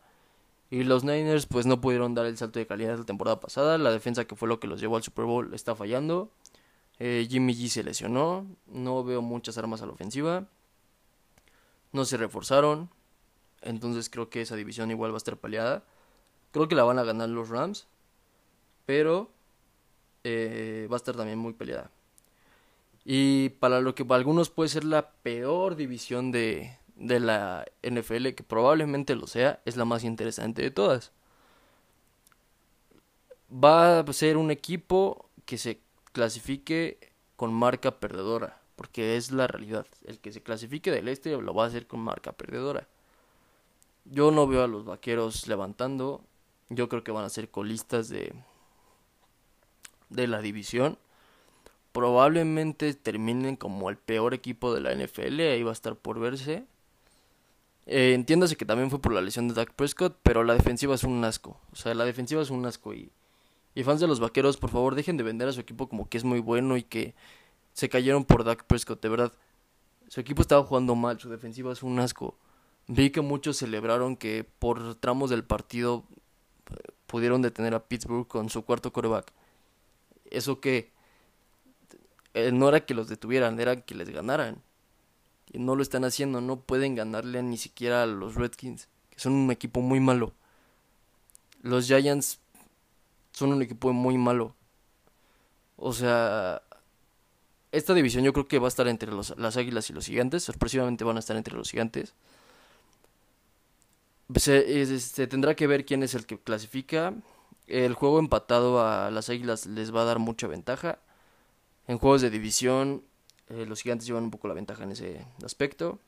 [0.70, 3.78] Y los Niners pues no pudieron dar el salto de calidad la temporada pasada.
[3.78, 6.32] La defensa que fue lo que los llevó al Super Bowl está fallando.
[7.00, 8.46] Eh, Jimmy G se lesionó.
[8.68, 10.48] No veo muchas armas a la ofensiva.
[11.92, 12.90] No se reforzaron.
[13.62, 15.84] Entonces creo que esa división igual va a estar peleada.
[16.52, 17.88] Creo que la van a ganar los Rams.
[18.86, 19.30] Pero
[20.24, 21.92] eh, va a estar también muy peleada.
[23.06, 28.30] Y para lo que para algunos puede ser la peor división de, de la NFL,
[28.30, 31.12] que probablemente lo sea, es la más interesante de todas.
[33.52, 35.80] Va a ser un equipo que se
[36.12, 39.86] clasifique con marca perdedora, porque es la realidad.
[40.06, 42.88] El que se clasifique del este lo va a hacer con marca perdedora.
[44.06, 46.22] Yo no veo a los vaqueros levantando.
[46.70, 48.34] Yo creo que van a ser colistas de,
[50.10, 50.98] de la división.
[51.92, 55.40] Probablemente terminen como el peor equipo de la NFL.
[55.42, 56.66] Ahí va a estar por verse.
[57.86, 61.04] Eh, entiéndase que también fue por la lesión de Dak Prescott, pero la defensiva es
[61.04, 61.60] un asco.
[61.72, 62.94] O sea, la defensiva es un asco.
[62.94, 63.12] Y,
[63.76, 66.18] y fans de los vaqueros, por favor, dejen de vender a su equipo como que
[66.18, 67.16] es muy bueno y que
[67.74, 69.34] se cayeron por Dak Prescott, de verdad.
[70.08, 72.38] Su equipo estaba jugando mal, su defensiva es un asco.
[72.88, 76.06] Vi que muchos celebraron que por tramos del partido
[76.72, 76.76] eh,
[77.08, 79.34] pudieron detener a Pittsburgh con su cuarto coreback.
[80.30, 80.92] Eso que
[82.34, 84.62] eh, no era que los detuvieran, era que les ganaran
[85.54, 89.52] no lo están haciendo, no pueden ganarle ni siquiera a los Redskins, que son un
[89.52, 90.34] equipo muy malo.
[91.62, 92.40] Los Giants
[93.32, 94.56] son un equipo muy malo.
[95.78, 96.62] O sea,
[97.72, 100.44] esta división yo creo que va a estar entre los, las Águilas y los Gigantes,
[100.44, 102.14] sorpresivamente van a estar entre los Gigantes.
[104.36, 107.14] Se, se tendrá que ver quién es el que clasifica.
[107.68, 111.00] El juego empatado a las Águilas les va a dar mucha ventaja.
[111.88, 113.04] En juegos de división
[113.54, 116.00] eh, los gigantes llevan un poco la ventaja en ese aspecto.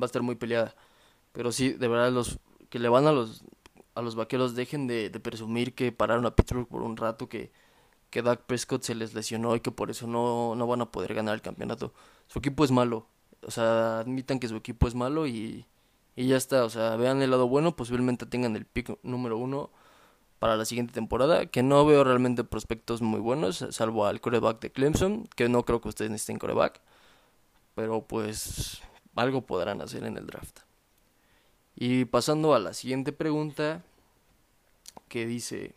[0.00, 0.74] Va a estar muy peleada.
[1.32, 3.44] Pero sí, de verdad, los que le van a los,
[3.94, 7.52] a los vaqueros dejen de, presumir que pararon a Pittsburgh por un rato, que,
[8.10, 11.14] que Dak Prescott se les lesionó y que por eso no, no van a poder
[11.14, 11.92] ganar el campeonato.
[12.28, 13.06] Su equipo es malo.
[13.42, 15.66] O sea, admitan que su equipo es malo y,
[16.16, 16.64] y ya está.
[16.64, 19.70] O sea, vean el lado bueno, posiblemente tengan el pick número uno
[20.40, 24.72] para la siguiente temporada, que no veo realmente prospectos muy buenos, salvo al coreback de
[24.72, 26.80] Clemson, que no creo que ustedes necesiten coreback,
[27.74, 28.80] pero pues
[29.14, 30.60] algo podrán hacer en el draft.
[31.76, 33.82] Y pasando a la siguiente pregunta,
[35.08, 35.74] que dice,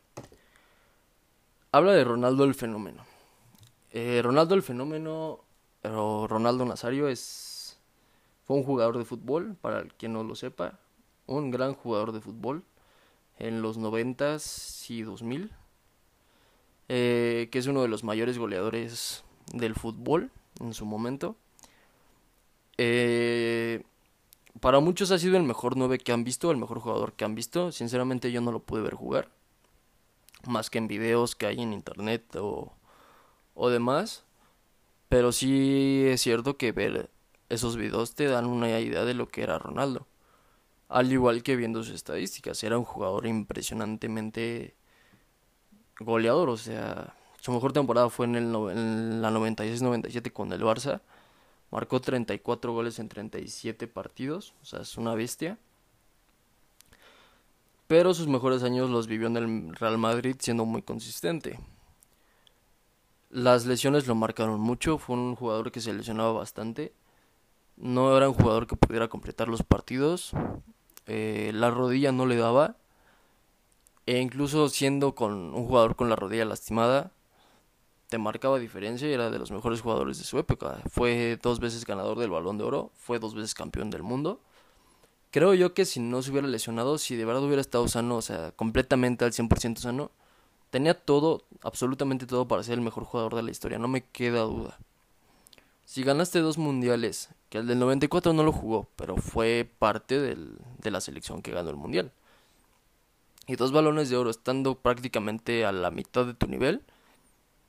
[1.73, 3.03] habla de Ronaldo el fenómeno.
[3.91, 5.41] Eh, Ronaldo el fenómeno,
[5.83, 7.77] o Ronaldo Nazario es,
[8.45, 10.79] fue un jugador de fútbol, para el quien no lo sepa,
[11.25, 12.63] un gran jugador de fútbol
[13.37, 14.37] en los 90
[14.89, 15.51] y 2000,
[16.89, 21.35] eh, que es uno de los mayores goleadores del fútbol en su momento.
[22.77, 23.83] Eh,
[24.59, 27.35] para muchos ha sido el mejor 9 que han visto, el mejor jugador que han
[27.35, 27.71] visto.
[27.71, 29.29] Sinceramente yo no lo pude ver jugar.
[30.47, 32.73] Más que en videos que hay en internet o,
[33.55, 34.25] o demás.
[35.09, 37.09] Pero sí es cierto que ver
[37.49, 40.07] esos videos te dan una idea de lo que era Ronaldo
[40.93, 42.63] al igual que viendo sus estadísticas.
[42.63, 44.75] Era un jugador impresionantemente
[45.99, 51.01] goleador, o sea, su mejor temporada fue en, el en la 96-97 con el Barça.
[51.71, 55.57] Marcó 34 goles en 37 partidos, o sea, es una bestia.
[57.87, 61.59] Pero sus mejores años los vivió en el Real Madrid siendo muy consistente.
[63.31, 66.93] Las lesiones lo marcaron mucho, fue un jugador que se lesionaba bastante.
[67.77, 70.33] No era un jugador que pudiera completar los partidos.
[71.07, 72.77] Eh, la rodilla no le daba.
[74.05, 77.11] E incluso siendo con un jugador con la rodilla lastimada,
[78.09, 80.81] te marcaba diferencia y era de los mejores jugadores de su época.
[80.89, 84.39] Fue dos veces ganador del balón de oro, fue dos veces campeón del mundo.
[85.31, 88.21] Creo yo que si no se hubiera lesionado, si de verdad hubiera estado sano, o
[88.21, 90.11] sea, completamente al 100% sano,
[90.69, 94.41] tenía todo, absolutamente todo para ser el mejor jugador de la historia, no me queda
[94.41, 94.77] duda.
[95.93, 100.89] Si ganaste dos mundiales, que el del 94 no lo jugó, pero fue parte de
[100.89, 102.11] la selección que ganó el mundial
[103.45, 106.81] y dos balones de oro estando prácticamente a la mitad de tu nivel,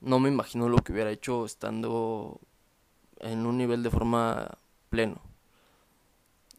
[0.01, 2.41] no me imagino lo que hubiera hecho estando
[3.21, 4.57] en un nivel de forma
[4.89, 5.21] pleno.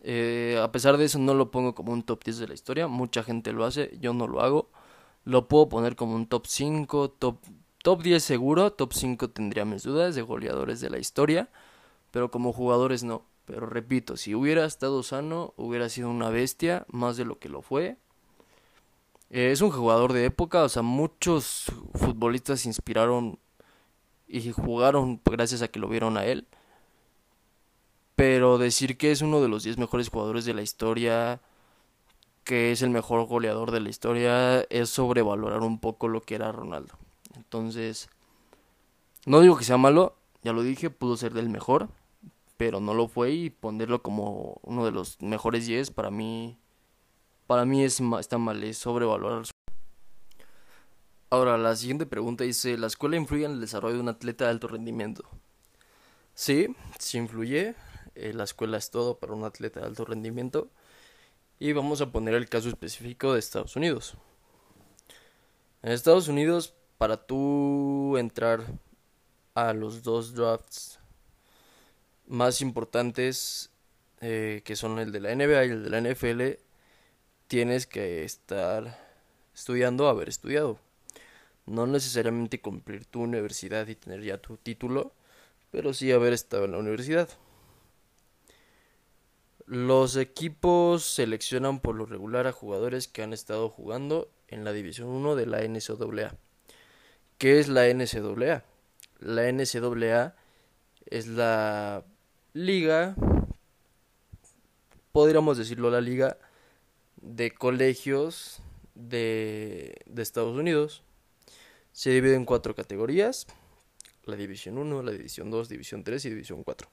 [0.04, 2.88] Eh, a pesar de eso no lo pongo como un top 10 de la historia,
[2.88, 4.69] mucha gente lo hace, yo no lo hago.
[5.23, 7.38] Lo puedo poner como un top 5, top,
[7.86, 11.50] top 10 seguro, top 5 tendría mis dudas de goleadores de la historia,
[12.10, 13.28] pero como jugadores no.
[13.45, 17.62] Pero repito, si hubiera estado sano, hubiera sido una bestia, más de lo que lo
[17.62, 17.98] fue.
[19.30, 23.38] Eh, es un jugador de época, o sea, muchos futbolistas se inspiraron
[24.28, 26.48] y jugaron gracias a que lo vieron a él.
[28.15, 31.39] Pero decir que es uno de los 10 mejores jugadores de la historia,
[32.43, 36.52] que es el mejor goleador de la historia, es sobrevalorar un poco lo que era
[36.52, 36.98] Ronaldo.
[37.36, 38.10] Entonces,
[39.26, 41.89] no digo que sea malo, ya lo dije, pudo ser del mejor,
[42.58, 46.58] pero no lo fue y ponerlo como uno de los mejores 10 para mí
[47.48, 49.45] para mí es, está mal, es sobrevalorar.
[51.30, 54.52] Ahora, la siguiente pregunta dice, ¿la escuela influye en el desarrollo de un atleta de
[54.52, 55.24] alto rendimiento?
[56.34, 56.67] Sí,
[56.98, 57.76] sí influye.
[58.15, 60.69] Eh, la escuela es todo para un atleta de alto rendimiento.
[61.60, 64.15] Y vamos a poner el caso específico de Estados Unidos.
[65.84, 68.62] En Estados Unidos, para tú entrar
[69.54, 71.00] a los dos drafts
[72.28, 73.72] más importantes,
[74.22, 76.60] eh, que son el de la NBA y el de la NFL,
[77.48, 79.00] tienes que estar
[79.54, 80.80] estudiando, haber estudiado.
[81.66, 85.14] No necesariamente cumplir tu universidad y tener ya tu título,
[85.72, 87.30] pero sí haber estado en la universidad.
[89.66, 95.08] Los equipos seleccionan por lo regular a jugadores que han estado jugando en la División
[95.08, 96.38] 1 de la NCAA.
[97.38, 98.63] ¿Qué es la NCAA?
[99.19, 100.36] La NCAA
[101.06, 102.06] es la
[102.54, 103.15] liga,
[105.12, 106.38] podríamos decirlo la liga
[107.17, 108.62] de colegios
[108.93, 111.04] de, de Estados Unidos.
[111.91, 113.48] Se divide en cuatro categorías.
[114.24, 116.88] La División 1, la División 2, División 3 y División 4.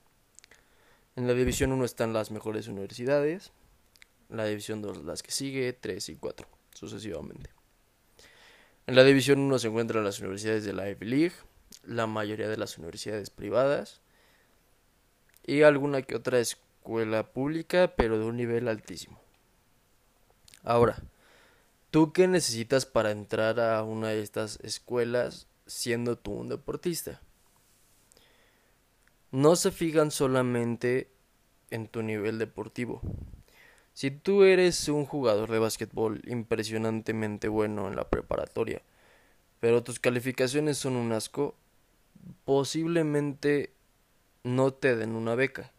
[1.14, 3.52] En la División 1 están las mejores universidades.
[4.28, 7.62] La División 2 las que sigue, 3 y 4, sucesivamente.
[8.88, 11.35] En la División 1 se encuentran las universidades de la Ivy League,
[11.85, 14.01] la mayoría de las universidades privadas
[15.47, 19.21] y alguna que otra escuela pública, pero de un nivel altísimo.
[20.64, 21.01] Ahora,
[21.92, 27.21] ¿tú qué necesitas para entrar a una de estas escuelas siendo tú un deportista?
[29.31, 31.09] No se fijan solamente
[31.71, 33.01] en tu nivel deportivo.
[33.94, 38.83] Si tú eres un jugador de básquetbol impresionantemente bueno en la preparatoria,
[39.61, 41.55] pero tus calificaciones son un asco,
[42.44, 43.72] posiblemente
[44.44, 45.72] no te den una beca.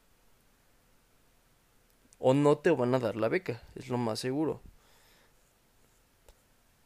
[2.19, 4.62] O no te van a dar la beca, es lo más seguro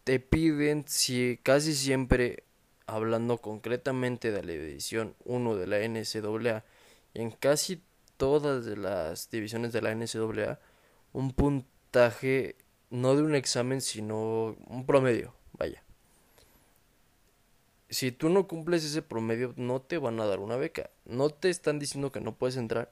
[0.08, 2.46] te piden si casi siempre
[2.86, 6.64] hablando concretamente de la división 1 de la NCAA
[7.14, 7.84] y en casi
[8.16, 10.60] todas las divisiones de la NCAA
[11.18, 12.56] un puntaje
[12.92, 15.82] no de un examen sino un promedio, vaya.
[17.90, 20.92] Si tú no cumples ese promedio no te van a dar una beca.
[21.06, 22.92] No te están diciendo que no puedes entrar,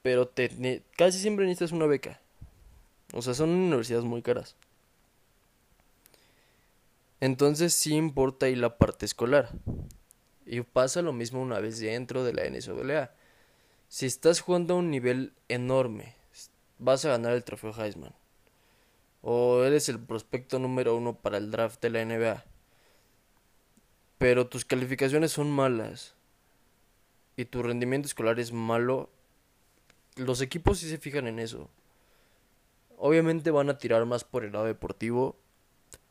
[0.00, 2.18] pero te, casi siempre necesitas una beca.
[3.12, 4.56] O sea, son universidades muy caras.
[7.20, 9.50] Entonces sí importa ahí la parte escolar.
[10.46, 13.12] Y pasa lo mismo una vez dentro de la NCAA.
[13.88, 16.17] Si estás jugando a un nivel enorme,
[16.78, 18.14] vas a ganar el trofeo Heisman.
[19.22, 22.44] O eres el prospecto número uno para el draft de la NBA.
[24.18, 26.14] Pero tus calificaciones son malas.
[27.36, 29.10] Y tu rendimiento escolar es malo.
[30.16, 31.68] Los equipos sí se fijan en eso.
[32.96, 35.36] Obviamente van a tirar más por el lado deportivo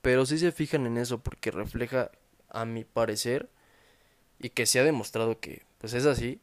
[0.08, 2.12] pero sí se fijan en eso porque refleja,
[2.47, 3.49] a mi parecer,
[4.39, 6.39] y que se ha demostrado que pues es así,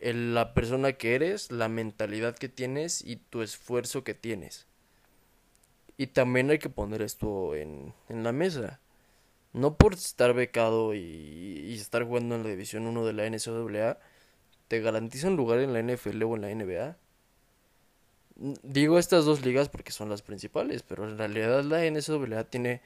[0.00, 4.66] la persona que eres, la mentalidad que tienes y tu esfuerzo que tienes.
[5.96, 8.80] Y también hay que poner esto en, en la mesa.
[9.52, 13.98] No por estar becado y, y, estar jugando en la División 1 de la NCAA,
[14.68, 16.96] te garantiza un lugar en la NFL o en la NBA.
[18.62, 22.82] digo estas dos ligas porque son las principales, pero en realidad la NCAA tiene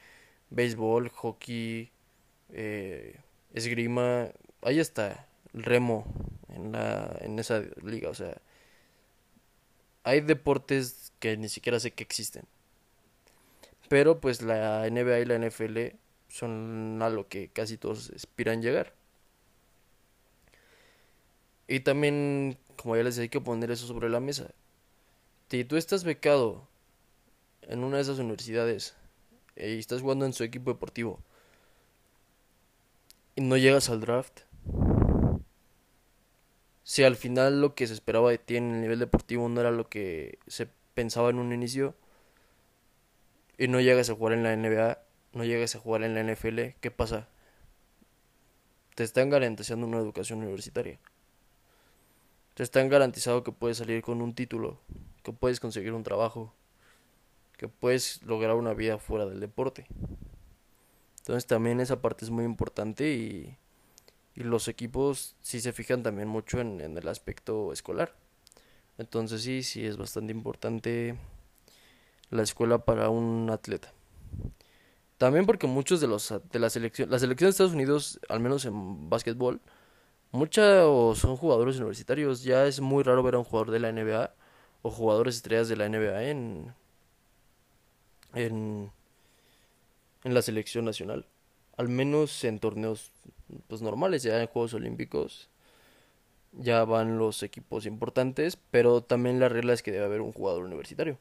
[0.51, 1.91] béisbol, hockey,
[2.51, 3.19] eh,
[3.53, 4.29] esgrima,
[4.63, 6.07] ahí está, remo
[6.65, 8.41] en, esa liga, o sea,
[10.05, 12.45] hay deportes que ni siquiera sé que existen.
[13.89, 15.97] Pero pues la NBA y la NFL
[16.29, 18.95] son a lo que casi todos aspiran llegar.
[21.67, 24.51] Y también, como ya les decía, hay que poner eso sobre la mesa.
[25.51, 26.69] Si tú estás becado
[27.63, 28.95] en una de esas universidades
[29.57, 31.21] y estás jugando en su equipo deportivo
[33.37, 34.41] y no llegas al draft,
[36.83, 39.71] si al final lo que se esperaba de ti en el nivel deportivo no era
[39.71, 41.95] lo que se pensaba en un inicio
[43.59, 44.99] y no llegas a jugar en la NBA,
[45.33, 47.29] no llegas a jugar en la NFL, ¿qué pasa?
[48.95, 50.99] Te están garantizando una educación universitaria.
[52.55, 54.81] Te están garantizado que puedes salir con un título,
[55.23, 56.55] que puedes conseguir un trabajo,
[57.57, 59.87] que puedes lograr una vida fuera del deporte.
[61.19, 63.57] Entonces también esa parte es muy importante y
[64.41, 68.15] los equipos sí se fijan también mucho en, el aspecto escolar.
[68.99, 71.17] Entonces sí, sí es bastante importante
[72.31, 73.93] la escuela para un atleta.
[75.19, 78.65] También porque muchos de los de la selección, la selección de Estados Unidos, al menos
[78.65, 79.61] en básquetbol,
[80.33, 82.43] muchos son jugadores universitarios.
[82.43, 84.35] Ya es muy raro ver a un jugador de la NBA
[84.83, 86.75] o jugadores estrellas de la NBA en
[88.35, 88.91] en,
[90.25, 91.27] en la selección nacional.
[91.81, 93.11] Al menos en torneos
[93.67, 95.49] pues normales, ya en Juegos Olímpicos
[96.53, 100.65] ya van los equipos importantes, pero también la regla es que debe haber un jugador
[100.65, 101.17] universitario.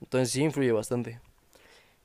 [0.00, 1.20] Entonces sí influye bastante.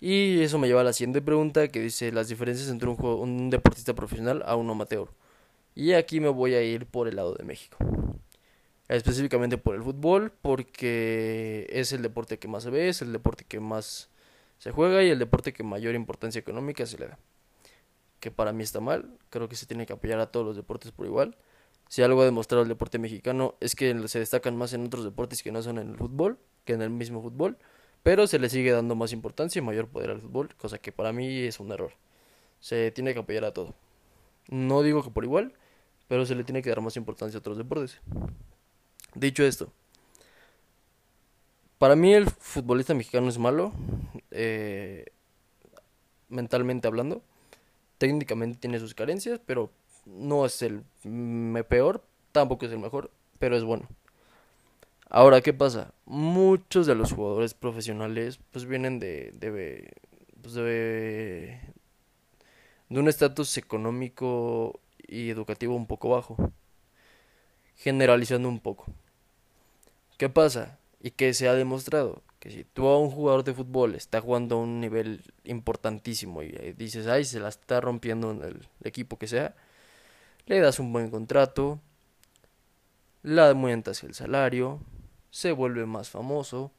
[0.01, 3.93] Y eso me lleva a la siguiente pregunta que dice las diferencias entre un, deportista
[3.95, 5.07] profesional a un amateur.
[5.73, 7.77] Y aquí me voy a ir por el lado de México.
[8.89, 13.45] Específicamente por el fútbol, porque es el deporte que más se ve, es el deporte
[13.47, 14.09] que más
[14.57, 17.17] se juega y el deporte que mayor importancia económica se le da
[18.25, 19.19] que para mí está mal.
[19.29, 21.37] Creo que se tiene que apoyar a todos los deportes por igual.
[21.89, 25.43] Si algo ha demostrado el deporte mexicano es que se destacan más en otros deportes
[25.43, 27.59] que no son en el fútbol, que en el mismo fútbol,
[28.01, 31.13] pero se le sigue dando más importancia y mayor poder al fútbol, cosa que para
[31.13, 31.91] mí es un error.
[32.61, 33.75] Se tiene que apoyar a todo.
[34.49, 35.53] No digo que por igual,
[36.07, 38.01] pero se le tiene que dar más importancia a otros deportes.
[39.13, 39.71] Dicho esto,
[41.77, 43.71] para mí el futbolista mexicano es malo,
[44.31, 45.05] eh,
[46.27, 47.21] mentalmente hablando
[48.05, 49.71] técnicamente tiene sus carencias, pero
[50.05, 50.83] no es el
[51.67, 53.87] peor, tampoco es el mejor, pero es bueno.
[55.09, 55.91] Ahora, ¿qué pasa?
[56.05, 59.91] Muchos de los jugadores profesionales pues vienen de, de,
[60.39, 61.59] pues, de,
[62.89, 66.51] de un estatus económico y educativo un poco bajo,
[67.75, 68.85] generalizando un poco.
[70.19, 70.77] ¿Qué pasa?
[71.01, 74.57] Y que se ha demostrado que si tú a un jugador de fútbol está jugando
[74.57, 79.25] a un nivel importantísimo y dices, ay, se la está rompiendo en el equipo que
[79.25, 79.55] sea,
[80.45, 81.81] le das un buen contrato,
[83.23, 84.79] le aumentas el salario,
[85.31, 86.71] se vuelve más famoso,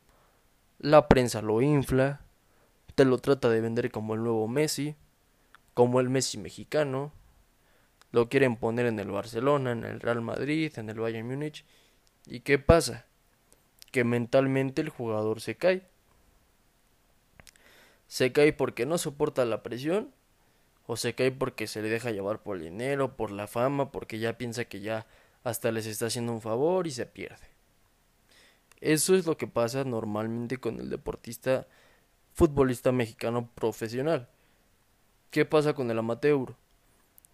[0.79, 2.21] la prensa lo infla,
[2.95, 4.95] te lo trata de vender como el nuevo Messi,
[5.75, 7.11] como el Messi mexicano,
[8.13, 11.65] lo quieren poner en el Barcelona, en el Real Madrid, en el Bayern Múnich,
[12.25, 13.06] ¿y qué pasa?
[13.97, 15.81] Que mentalmente el jugador se cae.
[18.09, 20.13] Se cae porque no soporta la presión
[20.87, 24.19] o se cae porque se le deja llevar por el dinero, por la fama, porque
[24.19, 25.07] ya piensa que ya
[25.45, 27.49] hasta les está haciendo un favor y se pierde.
[28.83, 31.67] Eso es lo que pasa normalmente con el deportista
[32.35, 34.29] futbolista mexicano profesional.
[35.31, 36.55] ¿Qué pasa con el amateur?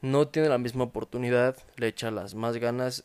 [0.00, 3.02] No tiene la misma oportunidad, le echa las más ganas,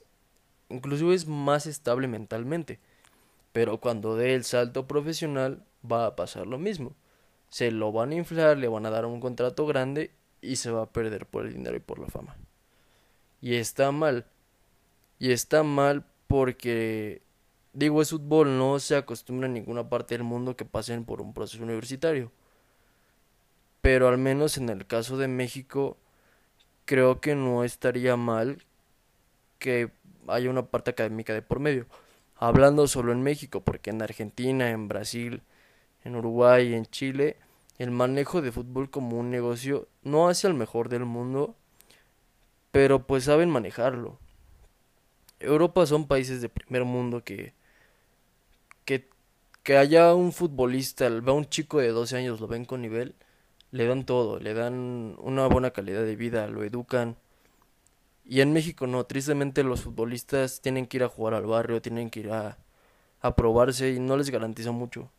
[0.70, 2.80] inclusive es más estable mentalmente.
[3.58, 6.94] Pero cuando dé el salto profesional va a pasar lo mismo.
[7.50, 10.84] Se lo van a inflar, le van a dar un contrato grande y se va
[10.84, 12.38] a perder por el dinero y por la fama.
[13.42, 14.28] Y está mal.
[15.18, 17.24] Y está mal porque,
[17.74, 21.34] digo, es fútbol, no se acostumbra en ninguna parte del mundo que pasen por un
[21.34, 22.32] proceso universitario.
[23.82, 25.98] Pero al menos en el caso de México,
[26.86, 28.64] creo que no estaría mal
[29.58, 29.90] que
[30.28, 31.88] haya una parte académica de por medio
[32.38, 35.42] hablando solo en México, porque en Argentina, en Brasil,
[36.04, 37.38] en Uruguay, en Chile,
[37.78, 41.56] el manejo de fútbol como un negocio no hace al mejor del mundo,
[42.72, 44.18] pero pues saben manejarlo.
[45.40, 47.54] Europa son países de primer mundo que
[48.88, 49.10] que,
[49.64, 53.16] que haya un futbolista, va un chico de 12 años, lo ven con nivel,
[53.72, 57.18] le dan todo, le dan una buena calidad de vida, lo educan,
[58.30, 62.10] y en México no, tristemente los futbolistas tienen que ir a jugar al barrio, tienen
[62.10, 62.58] que ir a,
[63.22, 65.12] a probarse y no les garantiza mucho.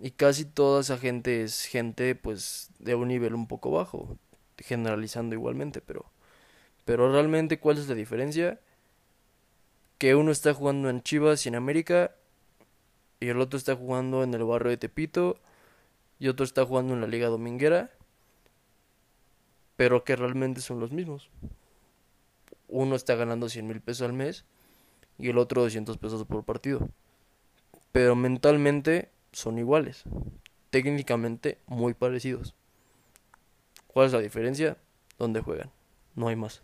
[0.00, 4.18] Y casi toda esa gente es gente pues de un nivel un poco bajo,
[4.58, 6.06] generalizando igualmente, pero
[6.84, 8.60] pero realmente ¿cuál es la diferencia?
[9.98, 12.16] Que uno está jugando en Chivas y en América
[13.20, 15.38] y el otro está jugando en el barrio de Tepito
[16.18, 17.90] y otro está jugando en la Liga Dominguera,
[19.76, 21.30] pero que realmente son los mismos.
[22.68, 24.44] Uno está ganando 100 mil pesos al mes
[25.18, 26.88] y el otro 200 pesos por partido.
[27.92, 30.04] Pero mentalmente son iguales,
[30.70, 32.54] técnicamente muy parecidos.
[33.86, 34.78] ¿Cuál es la diferencia?
[35.18, 35.70] ¿Dónde juegan?
[36.14, 36.62] No hay más.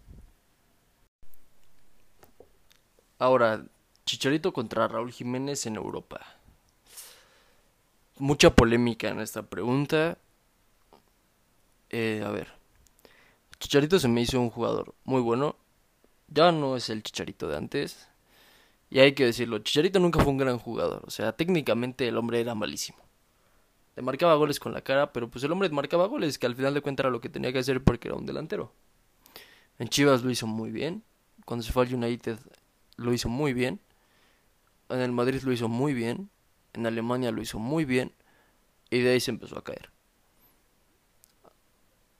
[3.18, 3.64] Ahora,
[4.08, 6.20] Chicharito contra Raúl Jiménez en Europa.
[8.16, 10.16] Mucha polémica en esta pregunta.
[11.90, 12.48] Eh, a ver.
[13.60, 15.56] Chicharito se me hizo un jugador muy bueno.
[16.28, 18.08] Ya no es el Chicharito de antes.
[18.90, 21.02] Y hay que decirlo, Chicharito nunca fue un gran jugador.
[21.06, 22.98] O sea, técnicamente el hombre era malísimo.
[23.96, 26.74] Le marcaba goles con la cara, pero pues el hombre marcaba goles, que al final
[26.74, 28.72] de cuentas era lo que tenía que hacer porque era un delantero.
[29.78, 31.02] En Chivas lo hizo muy bien.
[31.44, 32.38] Cuando se fue al United
[32.96, 33.80] lo hizo muy bien.
[34.88, 36.30] En el Madrid lo hizo muy bien.
[36.74, 38.12] En Alemania lo hizo muy bien.
[38.90, 39.90] Y de ahí se empezó a caer.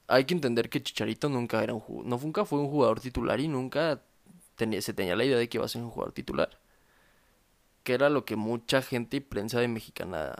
[0.09, 3.47] Hay que entender que Chicharito nunca era un no nunca fue un jugador titular y
[3.47, 4.01] nunca
[4.57, 6.59] tenía, se tenía la idea de que iba a ser un jugador titular.
[7.85, 10.35] Que era lo que mucha gente y prensa de mexicana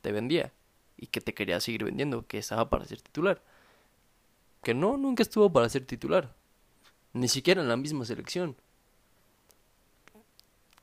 [0.00, 0.52] te vendía.
[0.96, 3.42] Y que te quería seguir vendiendo, que estaba para ser titular.
[4.62, 6.34] Que no, nunca estuvo para ser titular.
[7.12, 8.56] Ni siquiera en la misma selección.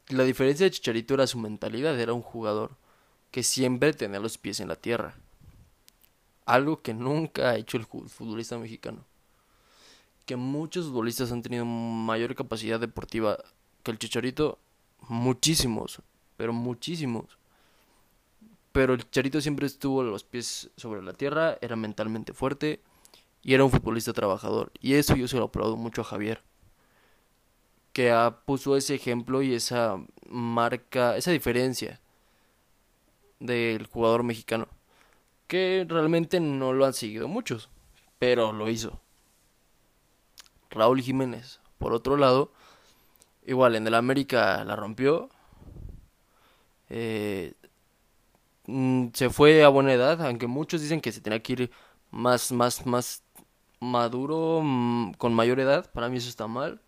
[0.10, 2.72] La diferencia de Chicharito era su mentalidad, era un jugador
[3.32, 5.16] que siempre tenía los pies en la tierra.
[6.52, 9.06] Algo que nunca ha hecho el futbolista mexicano
[10.26, 13.38] que muchos futbolistas han tenido mayor capacidad deportiva
[13.84, 14.60] que el Chicharito,
[15.10, 16.02] muchísimos,
[16.38, 17.26] pero muchísimos.
[18.72, 22.82] Pero el Chicharito siempre estuvo los pies sobre la tierra, era mentalmente fuerte
[23.44, 24.72] y era un futbolista trabajador.
[24.80, 26.42] Y eso yo se lo aplaudo mucho a Javier,
[27.92, 28.14] que
[28.46, 29.98] puso ese ejemplo y esa
[30.30, 32.00] marca, esa diferencia
[33.40, 34.70] del jugador mexicano,
[35.52, 37.68] que realmente no lo han seguido muchos,
[38.20, 39.02] pero lo hizo.
[40.70, 41.60] Raúl Jiménez.
[41.78, 42.54] Por otro lado,
[43.46, 45.30] igual en el América la rompió.
[46.88, 47.54] Eh,
[48.68, 51.72] mm, se fue a buena edad, aunque muchos dicen que se tenía que ir
[52.12, 53.22] más, más, más
[53.82, 55.92] maduro, mm, con mayor edad.
[55.92, 56.82] Para mí eso está mal.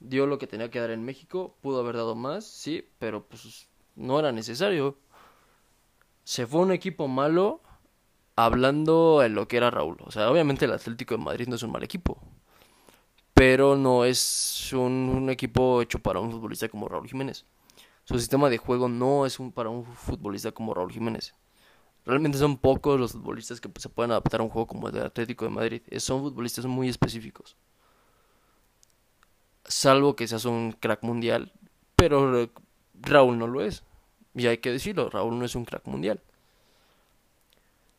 [0.00, 3.68] Dio lo que tenía que dar en México, pudo haber dado más, sí, pero pues
[3.94, 4.96] no era necesario.
[6.24, 7.60] Se fue un equipo malo
[8.36, 9.96] hablando en lo que era Raúl.
[10.04, 12.20] O sea, obviamente el Atlético de Madrid no es un mal equipo
[13.34, 17.44] pero no es un, equipo hecho para un futbolista como Raúl Jiménez.
[18.04, 21.34] Su sistema de juego no es un, para un futbolista como Raúl Jiménez.
[22.06, 25.06] Realmente son pocos los futbolistas que se pueden adaptar a un juego como el del
[25.06, 25.82] Atlético de Madrid.
[25.98, 27.56] Son futbolistas muy específicos.
[29.64, 31.52] Salvo que seas un crack mundial,
[31.96, 32.50] pero
[32.94, 33.82] Raúl no lo es.
[34.34, 36.20] Y hay que decirlo, Raúl no es un crack mundial.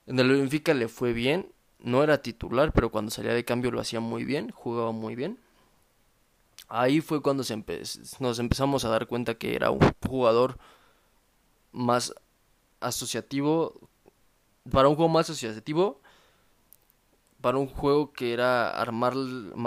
[0.07, 3.79] En el Benfica le fue bien, no era titular, pero cuando salía de cambio lo
[3.79, 5.39] hacía muy bien, jugaba muy bien.
[6.67, 7.43] Ahí fue cuando
[8.19, 10.57] nos empezamos a dar cuenta que era un jugador
[11.71, 12.13] más
[12.81, 13.89] asociativo,
[14.71, 16.01] para un juego más asociativo,
[17.41, 19.13] para un juego que era armar,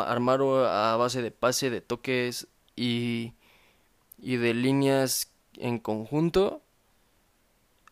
[0.06, 3.34] armar a base de pase, de toques y,
[4.18, 6.62] y de líneas en conjunto,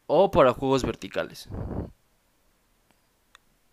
[0.07, 1.49] o para juegos verticales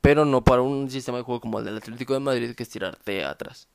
[0.04, 2.70] pero no para un sistema de juego como el del Atlético de Madrid que es
[2.70, 3.70] tirarte atrás.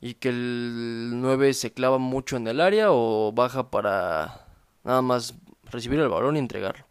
[0.00, 4.46] Y que el 9 se clava mucho en el área o baja para
[4.84, 5.34] nada más
[5.70, 6.86] recibir el balón y entregarlo.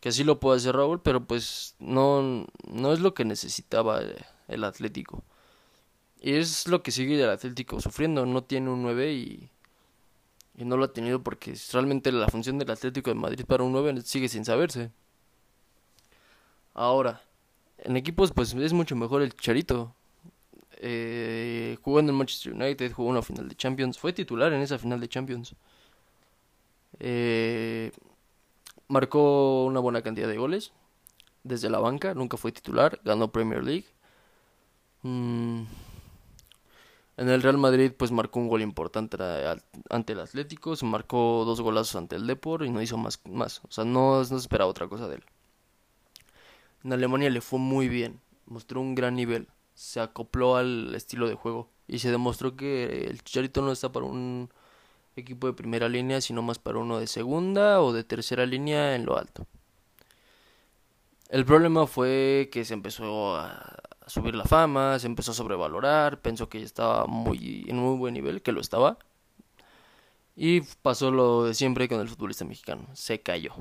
[0.00, 4.00] Que así lo puede hacer Raúl, pero pues no, no es lo que necesitaba
[4.48, 5.22] el Atlético.
[6.18, 8.24] Y es lo que sigue el Atlético sufriendo.
[8.24, 9.50] No tiene un 9 y,
[10.56, 13.72] y no lo ha tenido porque realmente la función del Atlético de Madrid para un
[13.72, 14.90] 9 sigue sin saberse.
[16.72, 17.20] Ahora,
[17.78, 19.94] en equipos, pues es mucho mejor el Chicharito.
[20.78, 23.98] Eh, jugó en el Manchester United, jugó una final de Champions.
[23.98, 25.54] Fue titular en esa final de Champions.
[26.98, 27.92] Eh,
[28.88, 30.72] marcó una buena cantidad de goles
[31.44, 33.86] desde la banca, nunca fue titular, ganó Premier League.
[35.02, 35.62] Mm,
[37.18, 39.16] en el Real Madrid pues marcó un gol importante
[39.90, 43.60] ante el Atlético, se marcó dos golazos ante el Depor y no hizo más, más.
[43.64, 45.24] O sea, no, no se esperaba otra cosa de él.
[46.86, 51.34] En Alemania le fue muy bien, mostró un gran nivel, se acopló al estilo de
[51.34, 54.50] juego y se demostró que el Chicharito no está para un
[55.16, 59.04] equipo de primera línea, sino más para uno de segunda o de tercera línea en
[59.04, 59.48] lo alto.
[61.28, 66.48] El problema fue que se empezó a subir la fama, se empezó a sobrevalorar, pensó
[66.48, 68.96] que estaba muy en muy buen nivel, que lo estaba.
[70.36, 73.54] Y pasó lo de siempre con el futbolista mexicano, se cayó.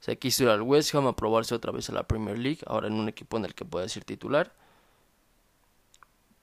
[0.00, 2.88] Se quiso ir al West Ham a probarse otra vez a la Premier League, ahora
[2.88, 4.52] en un equipo en el que puede ser titular.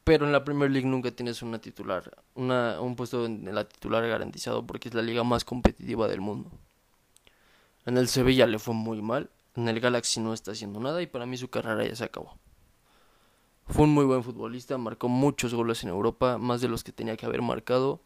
[0.03, 4.65] Pero en la Premier League nunca tienes una titular, un puesto en la titular garantizado
[4.65, 6.49] porque es la liga más competitiva del mundo.
[7.85, 11.07] En el Sevilla le fue muy mal, en el Galaxy no está haciendo nada y
[11.07, 12.37] para mí su carrera ya se acabó.
[13.65, 17.17] Fue un muy buen futbolista, marcó muchos goles en Europa, más de los que tenía
[17.17, 17.99] que haber marcado,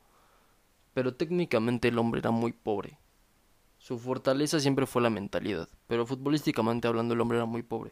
[0.93, 2.97] pero técnicamente el hombre era muy pobre.
[3.81, 7.91] Su fortaleza siempre fue la mentalidad, pero futbolísticamente hablando el hombre era muy pobre.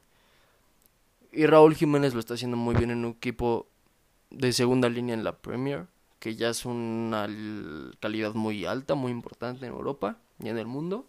[1.31, 3.65] Y Raúl Jiménez lo está haciendo muy bien en un equipo
[4.29, 5.87] de segunda línea en la Premier,
[6.19, 7.27] que ya es una
[7.99, 11.07] calidad muy alta, muy importante en Europa y en el mundo.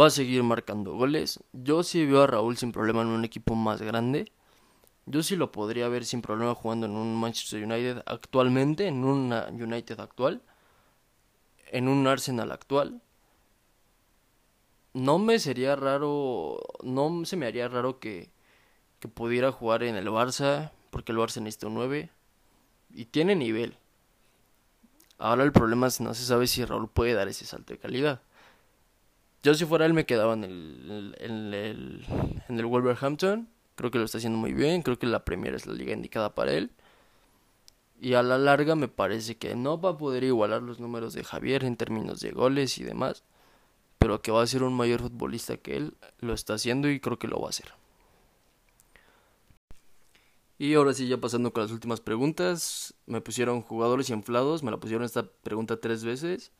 [0.00, 1.40] Va a seguir marcando goles.
[1.52, 4.30] Yo sí veo a Raúl sin problema en un equipo más grande.
[5.06, 9.32] Yo sí lo podría ver sin problema jugando en un Manchester United actualmente, en un
[9.60, 10.40] United actual
[11.72, 13.00] en un Arsenal actual,
[14.92, 18.30] no me sería raro, no se me haría raro que,
[19.14, 22.10] pudiera jugar en el Barça, porque el Barça necesita un 9
[22.90, 23.76] y tiene nivel.
[25.18, 28.20] Ahora el problema es no se sabe si Raúl puede dar ese salto de calidad.
[29.42, 32.06] Yo si fuera él me quedaba en el, en el,
[32.48, 33.48] en el Wolverhampton.
[33.74, 34.82] Creo que lo está haciendo muy bien.
[34.82, 36.70] Creo que la Premier es la liga indicada para él.
[38.02, 41.22] Y a la larga me parece que no va a poder igualar los números de
[41.22, 43.22] Javier en términos de goles y demás.
[43.98, 47.20] Pero que va a ser un mayor futbolista que él, lo está haciendo y creo
[47.20, 47.72] que lo va a hacer.
[50.58, 52.92] Y ahora sí, ya pasando con las últimas preguntas.
[53.06, 54.64] Me pusieron jugadores inflados.
[54.64, 56.50] Me la pusieron esta pregunta tres veces.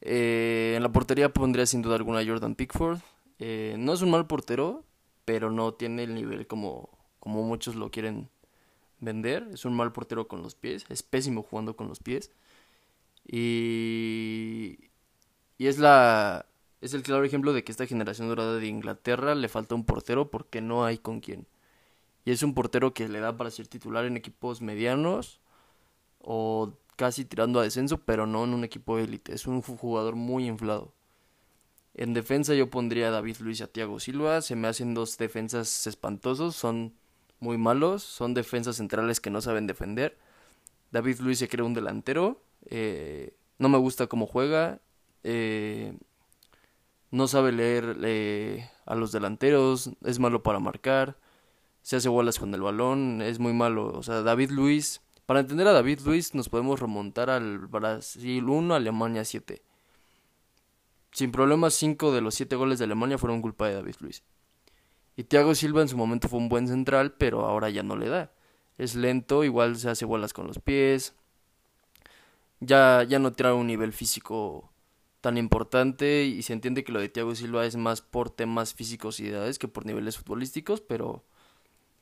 [0.00, 3.00] Eh, en la portería pondría sin duda alguna Jordan Pickford.
[3.40, 4.84] Eh, no es un mal portero,
[5.24, 8.30] pero no tiene el nivel como, como muchos lo quieren
[9.00, 9.48] vender.
[9.52, 10.84] Es un mal portero con los pies.
[10.88, 12.30] Es pésimo jugando con los pies.
[13.26, 14.78] Y,
[15.58, 16.46] y es la
[16.80, 20.30] es el claro ejemplo de que esta generación dorada de Inglaterra le falta un portero
[20.30, 21.46] porque no hay con quién.
[22.24, 25.40] Y es un portero que le da para ser titular en equipos medianos
[26.20, 29.34] o casi tirando a descenso, pero no en un equipo élite.
[29.34, 30.92] Es un jugador muy inflado.
[31.94, 34.42] En defensa yo pondría a David Luis y a Thiago Silva.
[34.42, 36.56] Se me hacen dos defensas espantosos.
[36.56, 36.94] Son
[37.40, 40.18] muy malos, son defensas centrales que no saben defender.
[40.92, 44.80] David Luis se cree un delantero, eh, no me gusta cómo juega,
[45.24, 45.96] eh,
[47.10, 51.16] no sabe leer eh, a los delanteros, es malo para marcar,
[51.82, 53.92] se hace bolas con el balón, es muy malo.
[53.94, 58.74] O sea, David Luis, para entender a David Luis nos podemos remontar al Brasil 1,
[58.74, 59.62] Alemania 7.
[61.12, 64.22] Sin problemas, 5 de los 7 goles de Alemania fueron culpa de David Luis.
[65.20, 68.08] Y Thiago Silva en su momento fue un buen central, pero ahora ya no le
[68.08, 68.32] da.
[68.78, 71.14] Es lento, igual se hace bolas con los pies.
[72.60, 74.72] Ya, ya no tiene un nivel físico
[75.20, 79.20] tan importante y se entiende que lo de Thiago Silva es más por temas físicos
[79.20, 81.22] y edades que por niveles futbolísticos, pero,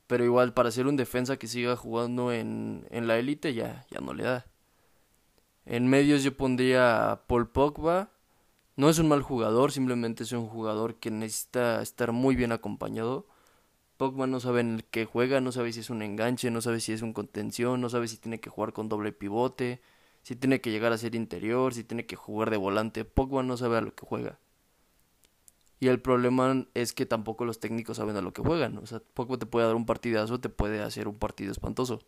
[0.07, 3.99] pero igual para ser un defensa que siga jugando en, en la élite ya, ya
[4.01, 4.47] no le da.
[5.67, 8.13] En medios yo pondría a Paul Pogba,
[8.79, 13.27] no es un mal jugador, simplemente es un jugador que necesita estar muy bien acompañado.
[13.97, 16.93] Pogba no sabe en qué juega, no sabe si es un enganche, no sabe si
[16.93, 19.83] es un contención, no sabe si tiene que jugar con doble pivote,
[20.23, 23.05] si tiene que llegar a ser interior, si tiene que jugar de volante.
[23.05, 24.39] Pogba no sabe a lo que juega.
[25.81, 28.79] Y el problema es que tampoco los técnicos saben a lo que juegan.
[28.79, 31.99] O sea, Pogba te puede dar un partidazo, te puede hacer un partido espantoso.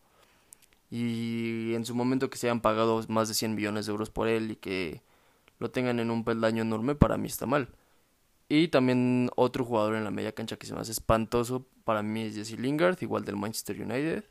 [0.89, 4.29] Y en su momento que se hayan pagado más de 100 millones de euros por
[4.29, 5.03] él y que
[5.61, 7.69] lo tengan en un peldaño enorme, para mí está mal.
[8.49, 12.23] Y también otro jugador en la media cancha que se me hace espantoso para mí
[12.23, 14.25] es Jesse Lingard, igual del Manchester United.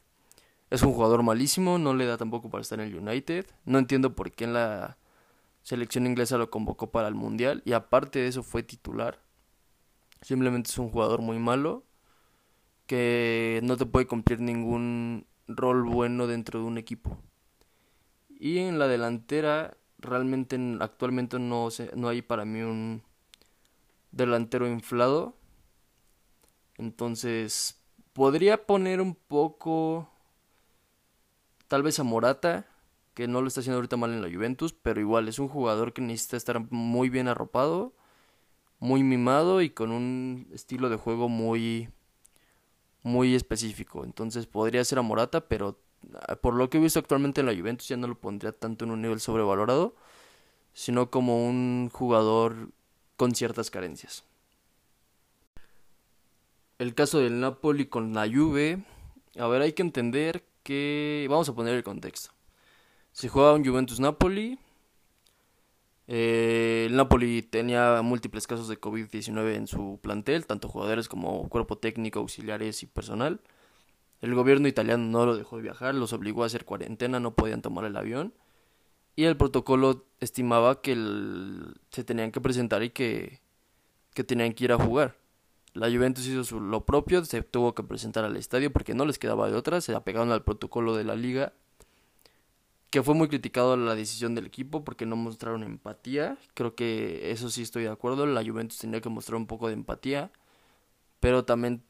[0.70, 3.46] Es un jugador malísimo, no le da tampoco para estar en el United.
[3.66, 4.98] No entiendo por qué en la
[5.62, 9.22] selección inglesa lo convocó para el Mundial y aparte de eso fue titular.
[10.22, 11.86] Simplemente es un jugador muy malo
[12.86, 17.18] que no te puede cumplir ningún rol bueno dentro de un equipo.
[18.30, 23.04] Y en la delantera realmente actualmente no, no hay para mí un
[24.12, 25.36] delantero inflado.
[26.78, 27.82] Entonces,
[28.14, 30.10] podría poner un poco,
[31.68, 32.68] tal vez a Morata,
[33.14, 35.94] que no lo está haciendo ahorita mal en la Juventus, pero igual es un jugador
[35.94, 37.94] que necesita estar muy bien arropado,
[38.80, 41.90] muy mimado y con un estilo de juego muy
[43.04, 44.04] muy específico.
[44.04, 45.80] Entonces podría ser a Morata, pero
[46.42, 48.92] por lo que he visto actualmente en la Juventus, ya no lo pondría tanto en
[48.92, 49.96] un nivel sobrevalorado,
[50.74, 52.70] sino como un jugador
[53.18, 54.24] con ciertas carencias.
[56.78, 58.84] El caso del Napoli con la Juve,
[59.38, 62.32] a ver, hay que entender que vamos a poner el contexto.
[63.12, 64.60] Se juega un Juventus Napoli.
[66.08, 71.78] Eh, el Napoli tenía múltiples casos de COVID-19 en su plantel, tanto jugadores como cuerpo
[71.78, 73.42] técnico, auxiliares y personal.
[74.22, 77.86] El gobierno italiano no lo dejó viajar, los obligó a hacer cuarentena, no podían tomar
[77.86, 78.34] el avión.
[79.16, 80.96] Y el protocolo estimaba que
[81.92, 83.42] se tenían que presentar y que,
[84.14, 85.18] que tenían que ir a jugar.
[85.74, 89.50] La Juventus hizo lo propio, se tuvo que presentar al estadio porque no les quedaba
[89.50, 91.54] de otra, se apegaron al protocolo de la liga,
[92.90, 96.38] que fue muy criticado la decisión del equipo porque no mostraron empatía.
[96.56, 99.74] Creo que eso sí estoy de acuerdo, la Juventus tenía que mostrar un poco de
[99.74, 100.32] empatía,
[101.20, 101.84] pero también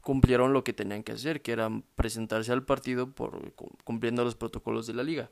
[0.00, 3.52] cumplieron lo que tenían que hacer, que era presentarse al partido por
[3.84, 5.30] cumpliendo los protocolos de la liga.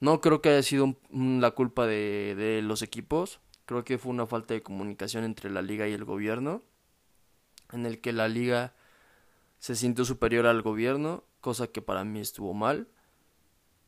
[0.00, 4.26] No creo que haya sido la culpa de, de los equipos, creo que fue una
[4.26, 6.62] falta de comunicación entre la liga y el gobierno
[7.72, 8.74] en el que la liga
[9.58, 12.88] se sintió superior al gobierno, cosa que para mí estuvo mal.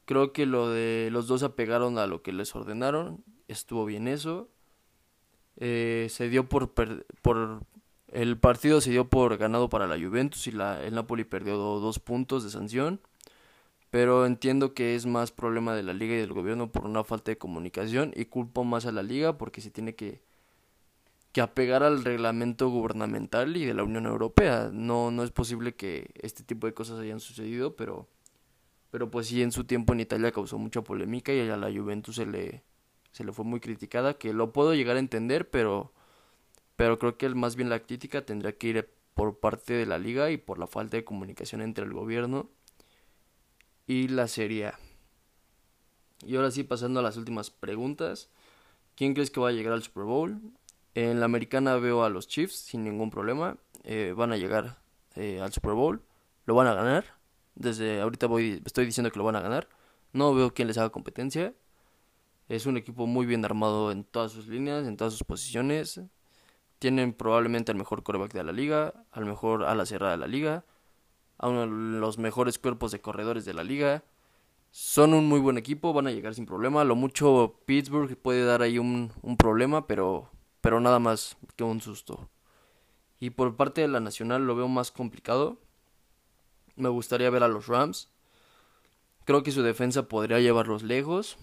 [0.05, 4.49] Creo que lo de los dos apegaron a lo que les ordenaron, estuvo bien eso.
[5.59, 7.63] Eh, se dio por, por
[8.09, 11.99] el partido se dio por ganado para la Juventus y la, el Napoli perdió dos
[11.99, 13.01] puntos de sanción.
[13.91, 17.31] Pero entiendo que es más problema de la liga y del gobierno por una falta
[17.31, 20.21] de comunicación y culpo más a la liga porque se tiene que
[21.37, 24.71] que apegar al reglamento gubernamental y de la Unión Europea.
[24.73, 28.09] No, no es posible que este tipo de cosas hayan sucedido, pero,
[28.91, 32.17] pero pues sí en su tiempo en Italia causó mucha polémica y a la Juventus
[32.17, 32.63] se le,
[33.13, 35.93] se le fue muy criticada, que lo puedo llegar a entender, pero,
[36.77, 40.31] pero creo que más bien la crítica tendría que ir por parte de la liga
[40.31, 42.51] y por la falta de comunicación entre el gobierno
[43.87, 44.73] y la Serie
[46.23, 48.31] Y ahora sí, pasando a las últimas preguntas.
[48.95, 50.41] ¿Quién crees que va a llegar al Super Bowl?
[50.95, 53.59] En la americana veo a los Chiefs sin ningún problema.
[53.85, 54.79] Eh, van a llegar
[55.15, 56.03] eh, al Super Bowl.
[56.47, 57.05] Lo van a ganar.
[57.55, 58.29] Desde ahorita
[58.65, 59.69] estoy diciendo que lo van a ganar.
[60.13, 61.55] No veo quién les haga competencia.
[62.49, 66.01] Es un equipo muy bien armado en todas sus líneas, en todas sus posiciones.
[66.79, 70.65] Tienen probablemente al mejor coreback de la liga, al mejor ala cerrada de la liga,
[71.39, 71.67] a uno de
[72.01, 74.05] los mejores cuerpos de corredores de la liga.
[74.71, 76.85] Son un muy buen equipo, van a llegar sin problema.
[76.85, 80.31] Lo mucho Pittsburgh puede dar ahí un, un problema, pero
[80.67, 82.29] pero nada más que un susto.
[83.21, 85.61] Y por parte de la Nacional lo veo más complicado.
[86.75, 88.11] Me gustaría ver a los Rams.
[89.25, 91.39] Creo que su defensa podría llevarlos lejos.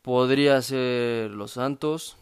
[0.00, 2.16] Podría ser los Santos.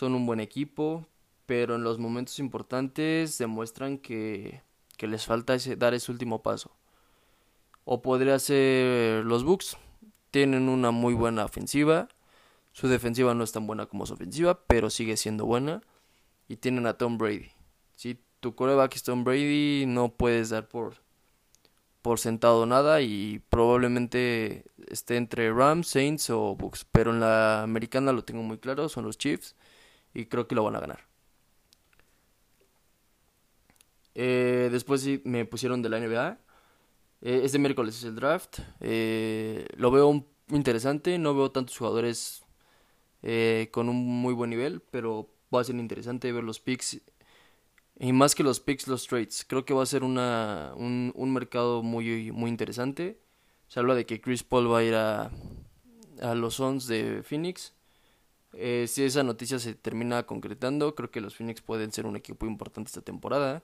[0.00, 1.06] Son un buen equipo,
[1.44, 4.62] pero en los momentos importantes demuestran que,
[4.96, 6.70] que les falta ese, dar ese último paso.
[7.84, 9.76] O podría ser los Bucks.
[10.30, 12.08] Tienen una muy buena ofensiva
[12.72, 15.82] su defensiva no es tan buena como su ofensiva, pero sigue siendo buena.
[16.48, 17.50] Y tienen a Tom Brady.
[17.94, 20.94] Si tu coreback es Tom Brady, no puedes dar por,
[22.00, 26.86] por sentado nada y probablemente esté entre Rams, Saints o Bucks.
[26.90, 29.54] Pero en la americana lo tengo muy claro, son los Chiefs
[30.14, 31.00] y creo que lo van a ganar.
[34.14, 36.38] Eh, después me pusieron de la NBA.
[37.22, 38.60] Eh, este miércoles es el draft.
[38.80, 41.18] Eh, lo veo interesante.
[41.18, 42.44] No veo tantos jugadores
[43.22, 47.00] eh, con un muy buen nivel, pero va a ser interesante ver los picks
[47.98, 49.44] y más que los picks, los trades.
[49.46, 53.20] Creo que va a ser una, un, un mercado muy, muy interesante.
[53.68, 55.30] Se habla de que Chris Paul va a ir a,
[56.22, 57.74] a los Suns de Phoenix.
[58.54, 62.46] Eh, si esa noticia se termina concretando, creo que los Phoenix pueden ser un equipo
[62.46, 63.62] importante esta temporada.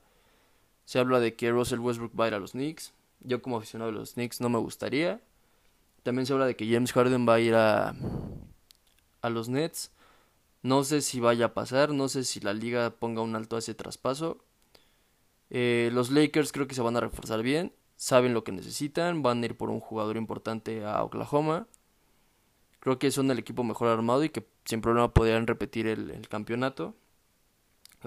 [0.85, 2.93] Se habla de que Russell Westbrook va a ir a los Knicks.
[3.21, 5.21] Yo como aficionado de los Knicks no me gustaría.
[6.03, 7.95] También se habla de que James Harden va a ir a,
[9.23, 9.91] a los Nets.
[10.63, 13.59] No sé si vaya a pasar, no sé si la liga ponga un alto a
[13.59, 14.39] ese traspaso.
[15.51, 19.43] Eh, los Lakers creo que se van a reforzar bien, saben lo que necesitan, van
[19.43, 21.67] a ir por un jugador importante a Oklahoma.
[22.87, 26.95] Creo que son el equipo mejor armado y que sin problema podrían repetir el, campeonato.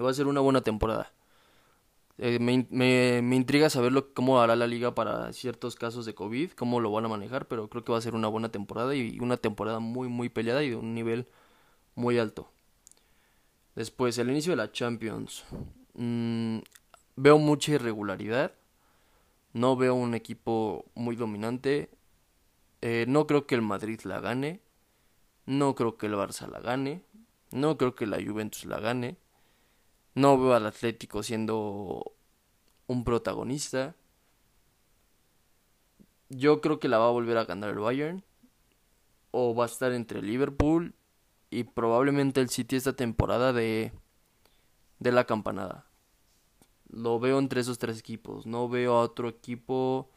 [0.02, 1.12] Va a ser una buena temporada.
[2.16, 6.80] Eh, me, me, intriga saber cómo hará la liga para ciertos casos de COVID, cómo
[6.80, 9.36] lo van a manejar, pero creo que va a ser una buena temporada y una
[9.36, 11.28] temporada muy, muy peleada y de un nivel
[11.94, 12.50] muy alto.
[13.74, 15.44] Después, el inicio de la Champions.
[15.92, 16.60] Mm,
[17.16, 18.54] veo mucha irregularidad.
[19.52, 21.90] No veo un equipo muy dominante.
[22.80, 24.62] Eh, no creo que el Madrid la gane.
[25.50, 27.02] No creo que el Barça la gane.
[27.50, 29.18] No creo que la Juventus la gane.
[30.14, 32.12] No veo al Atlético siendo
[32.86, 33.96] un protagonista.
[36.28, 38.22] Yo creo que la va a volver a ganar el Bayern.
[39.32, 40.94] O va a estar entre Liverpool
[41.50, 43.92] y probablemente el City esta temporada de,
[45.00, 45.84] de la campanada.
[46.86, 48.46] Lo veo entre esos tres equipos.
[48.46, 50.12] No veo a otro equipo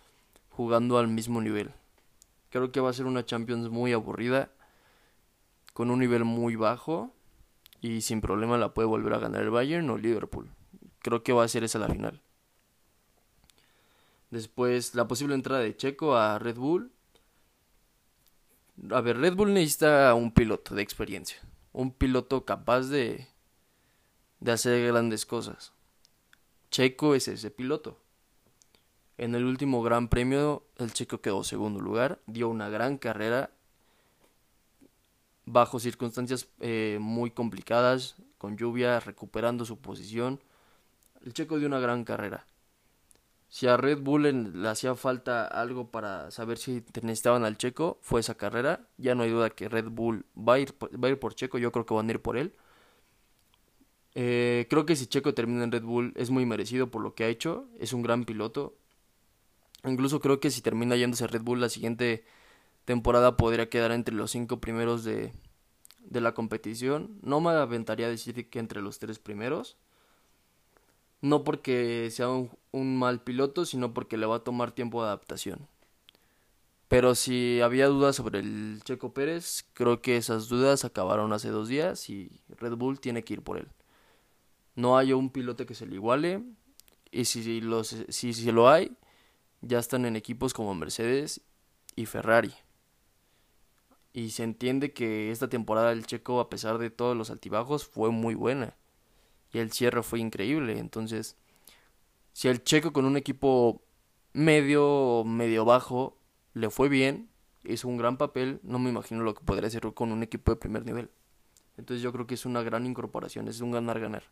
[0.50, 1.72] jugando al mismo nivel.
[2.52, 4.52] Creo que va a ser una Champions muy aburrida.
[5.74, 7.12] Con un nivel muy bajo.
[7.82, 10.50] Y sin problema la puede volver a ganar el Bayern o Liverpool.
[11.00, 12.22] Creo que va a ser esa la final.
[14.32, 16.92] Después la posible entrada de Checo a Red Bull.
[18.90, 21.38] A ver, Red Bull necesita un piloto de experiencia.
[21.72, 23.28] Un piloto capaz de,
[24.40, 25.74] de hacer grandes cosas.
[26.72, 28.00] Checo es ese piloto.
[29.18, 33.52] En el último Gran Premio, el Checo quedó segundo lugar, dio una gran carrera
[35.46, 40.42] bajo circunstancias eh, muy complicadas, con lluvia, recuperando su posición.
[41.22, 42.46] El Checo dio una gran carrera.
[43.50, 48.20] Si a Red Bull le hacía falta algo para saber si necesitaban al Checo, fue
[48.20, 48.88] esa carrera.
[48.98, 51.60] Ya no hay duda que Red Bull va a ir, va a ir por Checo,
[51.60, 52.56] yo creo que van a ir por él.
[54.16, 57.26] Eh, creo que si Checo termina en Red Bull es muy merecido por lo que
[57.26, 57.68] ha hecho.
[57.80, 58.76] Es un gran piloto.
[59.86, 62.24] Incluso creo que si termina yéndose a Red Bull la siguiente
[62.86, 65.34] temporada podría quedar entre los cinco primeros de,
[66.00, 67.20] de la competición.
[67.22, 69.78] No me aventaría a decir que entre los tres primeros.
[71.22, 75.08] No porque sea un, un mal piloto, sino porque le va a tomar tiempo de
[75.08, 75.68] adaptación.
[76.90, 81.68] Pero si había dudas sobre el Checo Pérez, creo que esas dudas acabaron hace dos
[81.68, 83.68] días y Red Bull tiene que ir por él.
[84.76, 86.44] No hay un piloto que se le iguale.
[87.10, 87.62] Y si,
[88.10, 88.92] si, si lo hay,
[89.62, 91.42] ya están en equipos como Mercedes
[91.96, 92.54] y Ferrari.
[94.14, 98.12] Y se entiende que esta temporada el checo, a pesar de todos los altibajos, fue
[98.12, 98.78] muy buena.
[99.52, 100.78] Y el cierre fue increíble.
[100.78, 101.36] Entonces,
[102.32, 103.82] si el checo con un equipo
[104.34, 106.18] medio, medio bajo,
[106.54, 107.30] le fue bien,
[107.64, 110.58] hizo un gran papel, no me imagino lo que podría hacer con un equipo de
[110.58, 111.10] primer nivel.
[111.78, 114.24] Entonces yo creo que es una gran incorporación, es un ganar-ganar.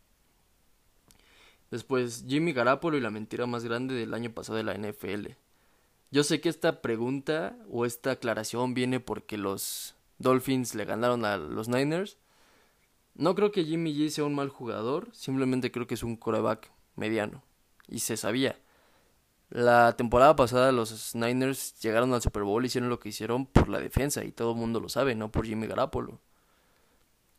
[1.72, 5.32] Después, Jimmy Garapolo y la mentira más grande del año pasado de la NFL.
[6.12, 11.38] Yo sé que esta pregunta o esta aclaración viene porque los Dolphins le ganaron a
[11.38, 12.18] los Niners.
[13.16, 16.72] No creo que Jimmy G sea un mal jugador, simplemente creo que es un coreback
[16.96, 17.44] mediano.
[17.88, 18.60] Y se sabía.
[19.50, 23.70] La temporada pasada los Niners llegaron al Super Bowl y hicieron lo que hicieron por
[23.70, 26.20] la defensa y todo el mundo lo sabe, no por Jimmy Garapolo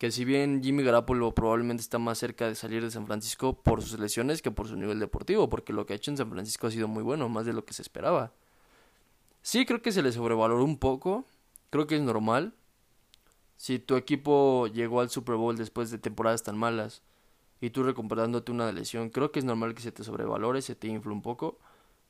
[0.03, 3.83] que si bien Jimmy Garapolo probablemente está más cerca de salir de San Francisco por
[3.83, 6.66] sus lesiones que por su nivel deportivo, porque lo que ha hecho en San Francisco
[6.66, 8.33] ha sido muy bueno, más de lo que se esperaba.
[9.43, 11.26] Sí, creo que se le sobrevaloró un poco,
[11.70, 12.55] creo que es normal.
[13.57, 17.03] Si tu equipo llegó al Super Bowl después de temporadas tan malas
[17.61, 20.88] y tú recuperándote una lesión, creo que es normal que se te sobrevalore, se te
[20.88, 21.59] infle un poco,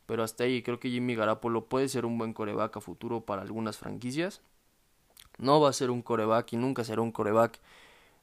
[0.06, 3.42] pero hasta ahí creo que Jimmy Garapolo puede ser un buen coreback a futuro para
[3.42, 4.42] algunas franquicias.
[5.38, 7.60] No va a ser un coreback y nunca será un coreback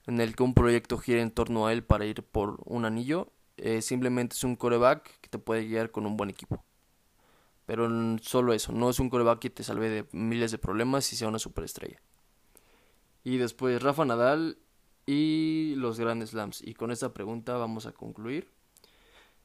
[0.08, 3.30] en el que un proyecto gire en torno a él para ir por un anillo.
[3.58, 6.64] Eh, simplemente es un coreback que te puede guiar con un buen equipo.
[7.70, 7.88] Pero
[8.24, 11.28] solo eso, no es un coreback que te salve de miles de problemas y sea
[11.28, 12.02] una superestrella.
[13.24, 14.58] Y después Rafa Nadal
[15.06, 16.64] y los grandes slams.
[16.64, 18.50] Y con esta pregunta vamos a concluir.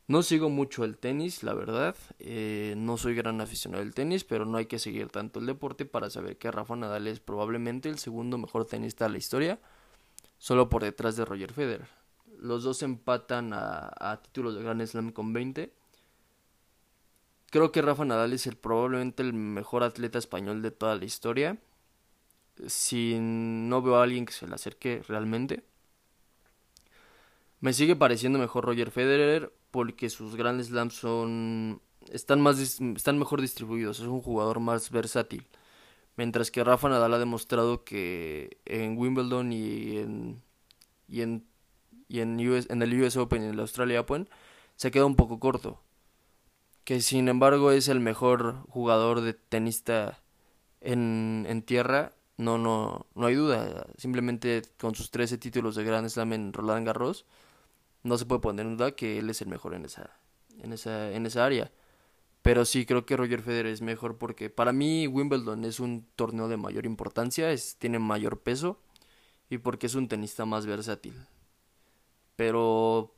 [0.06, 1.96] No sigo mucho el tenis, la verdad.
[2.18, 5.84] Eh, no soy gran aficionado del tenis, pero no hay que seguir tanto el deporte
[5.84, 9.60] para saber que Rafa Nadal es probablemente el segundo mejor tenista de la historia,
[10.38, 11.88] solo por detrás de Roger Federer.
[12.38, 15.83] Los dos empatan a, títulos de Grand Slam con 20.
[17.54, 21.56] Creo que Rafa Nadal es el, probablemente el mejor atleta español de toda la historia.
[22.66, 25.62] Si no veo a alguien que se le acerque realmente.
[27.60, 31.80] Me sigue pareciendo mejor Roger Federer porque sus grandes slams son
[32.10, 35.46] están más están mejor distribuidos, es un jugador más versátil.
[36.16, 40.42] Mientras que Rafa Nadal ha demostrado que en Wimbledon y en
[41.06, 41.46] y en
[42.08, 44.28] y en, en el US Open y en el Australia Open
[44.74, 45.84] se queda un poco corto.
[46.84, 50.22] Que sin embargo es el mejor jugador de tenista
[50.80, 53.86] en, en tierra, no, no, no hay duda.
[53.96, 57.26] Simplemente con sus 13 títulos de Grand Slam en Roland Garros,
[58.02, 60.10] no se puede poner en duda que él es el mejor en esa,
[60.60, 61.72] en esa, en esa área.
[62.42, 66.48] Pero sí creo que Roger Federer es mejor porque para mí Wimbledon es un torneo
[66.48, 68.78] de mayor importancia, es, tiene mayor peso
[69.48, 71.14] y porque es un tenista más versátil.
[72.36, 73.14] Pero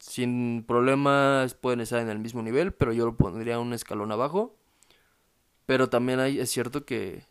[0.00, 4.56] sin problemas pueden estar en el mismo nivel, pero yo lo pondría un escalón abajo.
[5.66, 7.24] Pero también hay, es cierto que,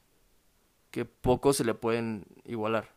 [0.91, 2.93] que pocos se le pueden igualar.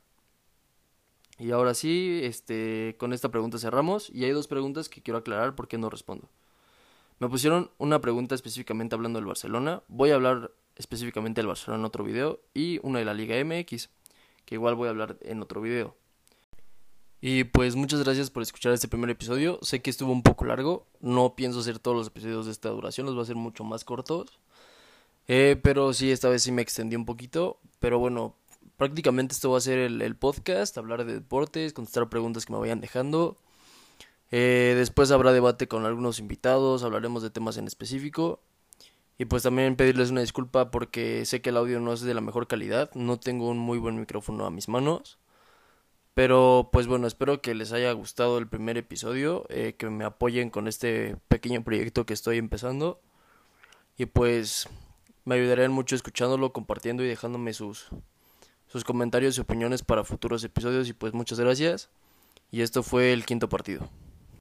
[1.39, 4.11] Y ahora sí, este, con esta pregunta cerramos.
[4.11, 6.29] Y hay dos preguntas que quiero aclarar porque no respondo.
[7.19, 9.83] Me pusieron una pregunta específicamente hablando del Barcelona.
[9.89, 13.91] Voy a hablar específicamente del Barcelona en otro video y una de la Liga MX,
[14.45, 15.97] que igual voy a hablar en otro video.
[17.25, 19.61] Y pues muchas gracias por escuchar este primer episodio.
[19.63, 20.89] Sé que estuvo un poco largo.
[21.01, 23.85] No pienso hacer todos los episodios de esta duración, los voy a hacer mucho más
[23.85, 24.41] cortos.
[25.29, 27.61] Eh, pero sí, esta vez sí me extendí un poquito.
[27.79, 28.35] Pero bueno,
[28.77, 32.81] prácticamente esto va a ser el, podcast, hablar de deportes, contestar preguntas que me vayan
[32.81, 33.37] dejando.
[34.33, 38.41] Eh, después habrá debate con algunos invitados, hablaremos de temas en específico.
[39.17, 42.21] Y pues también pedirles una disculpa porque sé que el audio no es de la
[42.21, 45.19] mejor calidad, no tengo un muy buen micrófono a mis manos.
[46.15, 50.51] Pero pues bueno, espero que les haya gustado el primer episodio, eh, que me apoyen
[50.51, 53.01] con este pequeño proyecto que estoy empezando.
[53.97, 54.69] Y pues
[55.25, 57.89] me ayudarían mucho escuchándolo, compartiendo y dejándome sus,
[58.69, 60.89] sus comentarios y opiniones para futuros episodios.
[60.89, 61.89] Y pues muchas gracias.
[62.51, 63.89] Y esto fue el quinto partido.